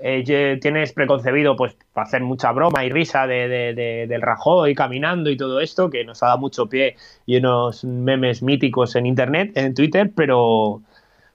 eh, 0.00 0.58
tienes 0.62 0.92
preconcebido 0.92 1.56
pues 1.56 1.74
para 1.92 2.06
hacer 2.06 2.22
mucha 2.22 2.52
broma 2.52 2.84
y 2.84 2.90
risa 2.90 3.26
de, 3.26 3.48
de- 3.48 3.74
de- 3.74 4.06
del 4.06 4.22
Rajoy 4.22 4.74
caminando 4.76 5.28
y 5.28 5.36
todo 5.36 5.60
esto, 5.60 5.90
que 5.90 6.04
nos 6.04 6.22
ha 6.22 6.26
dado 6.26 6.38
mucho 6.38 6.66
pie 6.68 6.94
y 7.26 7.36
unos 7.38 7.82
memes 7.84 8.42
míticos 8.44 8.94
en 8.94 9.06
internet, 9.06 9.50
en 9.56 9.74
Twitter, 9.74 10.12
pero, 10.14 10.80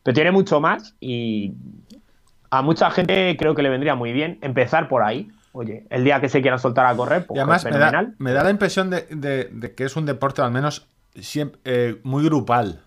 pero 0.01 0.13
tiene 0.15 0.31
mucho 0.31 0.61
más 0.61 0.95
y 1.01 1.51
a 2.57 2.61
mucha 2.61 2.91
gente 2.91 3.35
creo 3.37 3.55
que 3.55 3.63
le 3.63 3.69
vendría 3.69 3.95
muy 3.95 4.11
bien 4.13 4.37
empezar 4.41 4.87
por 4.87 5.03
ahí. 5.03 5.29
Oye, 5.53 5.85
el 5.89 6.03
día 6.03 6.19
que 6.19 6.29
se 6.29 6.41
quiera 6.41 6.57
soltar 6.57 6.85
a 6.85 6.95
correr, 6.95 7.25
pues 7.27 7.37
y 7.37 7.39
además 7.39 7.63
me 7.65 7.71
da, 7.71 7.77
fenomenal. 7.77 8.15
me 8.17 8.31
da 8.33 8.43
la 8.43 8.49
impresión 8.49 8.89
de, 8.89 9.05
de- 9.09 9.49
de 9.51 9.75
que 9.75 9.83
es 9.85 9.95
un 9.95 10.05
deporte 10.05 10.41
al 10.41 10.51
menos 10.51 10.87
siempre, 11.15 11.59
eh, 11.65 11.99
muy 12.03 12.23
grupal. 12.25 12.81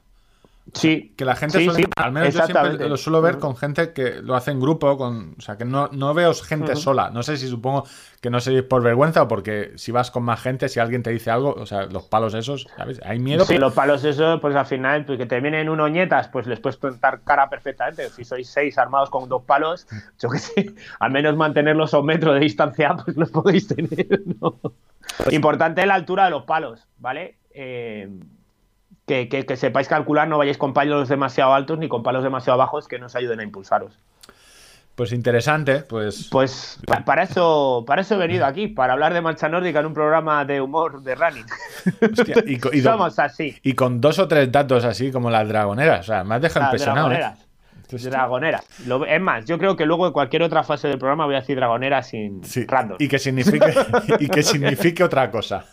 Sí, 0.74 1.14
Que 1.16 1.24
la 1.24 1.36
gente 1.36 1.58
sí, 1.58 1.64
suele- 1.66 1.84
sí, 1.84 1.90
al 1.96 2.12
menos 2.12 2.34
yo 2.34 2.42
siempre 2.44 2.88
lo 2.88 2.96
suelo 2.96 3.22
ver 3.22 3.38
con 3.38 3.56
gente 3.56 3.92
que 3.92 4.20
lo 4.20 4.34
hace 4.34 4.50
en 4.50 4.60
grupo, 4.60 4.98
con, 4.98 5.34
o 5.38 5.40
sea, 5.40 5.56
que 5.56 5.64
no, 5.64 5.88
no 5.92 6.12
veo 6.12 6.34
gente 6.34 6.74
sola. 6.76 7.08
No 7.10 7.22
sé 7.22 7.36
si 7.36 7.46
supongo 7.48 7.84
que 8.20 8.30
no 8.30 8.38
es 8.38 8.50
por 8.68 8.82
vergüenza 8.82 9.22
o 9.22 9.28
porque 9.28 9.72
si 9.76 9.92
vas 9.92 10.10
con 10.10 10.24
más 10.24 10.40
gente, 10.40 10.68
si 10.68 10.80
alguien 10.80 11.02
te 11.02 11.10
dice 11.10 11.30
algo, 11.30 11.52
o 11.54 11.66
sea, 11.66 11.86
los 11.86 12.04
palos 12.04 12.34
esos, 12.34 12.66
¿sabes? 12.76 13.00
Hay 13.04 13.20
miedo. 13.20 13.44
Sí, 13.44 13.56
los 13.58 13.72
palos 13.74 14.04
esos, 14.04 14.40
pues 14.40 14.56
al 14.56 14.66
final, 14.66 15.04
pues 15.04 15.18
que 15.18 15.26
te 15.26 15.40
vienen 15.40 15.68
uno 15.68 15.86
ñetas, 15.88 16.28
pues 16.28 16.46
les 16.46 16.58
puedes 16.58 16.76
plantar 16.76 17.20
cara 17.22 17.48
perfectamente. 17.48 18.10
Si 18.10 18.24
sois 18.24 18.48
seis 18.48 18.76
armados 18.76 19.08
con 19.08 19.28
dos 19.28 19.42
palos, 19.44 19.86
yo 20.18 20.28
qué 20.28 20.38
sé, 20.38 20.74
al 21.00 21.12
menos 21.12 21.36
mantenerlos 21.36 21.94
a 21.94 22.00
un 22.00 22.06
metro 22.06 22.34
de 22.34 22.40
distancia, 22.40 22.96
pues 23.04 23.16
los 23.16 23.30
podéis 23.30 23.68
tener, 23.68 24.20
¿no? 24.40 24.60
Importante 25.30 25.86
la 25.86 25.94
altura 25.94 26.24
de 26.24 26.30
los 26.32 26.42
palos, 26.42 26.86
¿vale? 26.98 27.38
Eh, 27.50 28.10
que, 29.06 29.28
que- 29.28 29.46
que 29.46 29.56
sepáis 29.56 29.88
calcular, 29.88 30.26
no 30.28 30.38
vayáis 30.38 30.58
con 30.58 30.72
palos 30.74 31.08
demasiado 31.08 31.54
altos 31.54 31.78
ni 31.78 31.88
con 31.88 32.02
palos 32.02 32.22
demasiado 32.24 32.58
bajos 32.58 32.88
que 32.88 32.98
nos 32.98 33.14
ayuden 33.16 33.40
a 33.40 33.42
impulsaros. 33.44 33.98
Pues 34.94 35.12
interesante, 35.12 35.80
pues. 35.80 36.28
Pues 36.30 36.78
pa- 36.86 37.04
para 37.04 37.22
eso, 37.24 37.84
para 37.86 38.00
eso 38.00 38.14
he 38.14 38.18
venido 38.18 38.46
aquí, 38.46 38.66
para 38.68 38.94
hablar 38.94 39.12
de 39.12 39.20
marcha 39.20 39.46
nórdica 39.48 39.80
en 39.80 39.86
un 39.86 39.92
programa 39.94 40.44
de 40.46 40.60
humor 40.62 41.02
de 41.02 41.14
running. 41.14 41.44
hostia, 42.00 42.36
y, 42.72 42.80
Somos 42.80 43.18
así. 43.18 43.58
y 43.62 43.74
con 43.74 44.00
dos 44.00 44.18
o 44.18 44.26
tres 44.26 44.50
datos 44.50 44.84
así 44.86 45.12
como 45.12 45.28
las 45.30 45.46
dragoneras. 45.46 46.00
O 46.00 46.04
sea, 46.04 46.24
me 46.24 46.36
has 46.36 46.40
dejado 46.40 46.60
Las 46.64 46.72
impresionado. 46.72 47.12
¿eh? 47.12 47.16
dragoneras. 47.18 47.46
Hostia. 47.92 48.10
Dragoneras. 48.10 48.66
Lo- 48.86 49.04
es 49.04 49.20
más, 49.20 49.44
yo 49.44 49.58
creo 49.58 49.76
que 49.76 49.84
luego 49.84 50.06
en 50.06 50.12
cualquier 50.14 50.42
otra 50.42 50.64
fase 50.64 50.88
del 50.88 50.98
programa 50.98 51.26
voy 51.26 51.34
a 51.36 51.40
decir 51.40 51.56
dragoneras 51.56 52.08
sin 52.08 52.42
Sí, 52.42 52.64
random. 52.66 52.96
Y 52.98 53.06
que 53.08 53.18
signifique, 53.18 53.74
y 54.18 54.28
que 54.28 54.42
signifique 54.42 55.04
otra 55.04 55.30
cosa. 55.30 55.66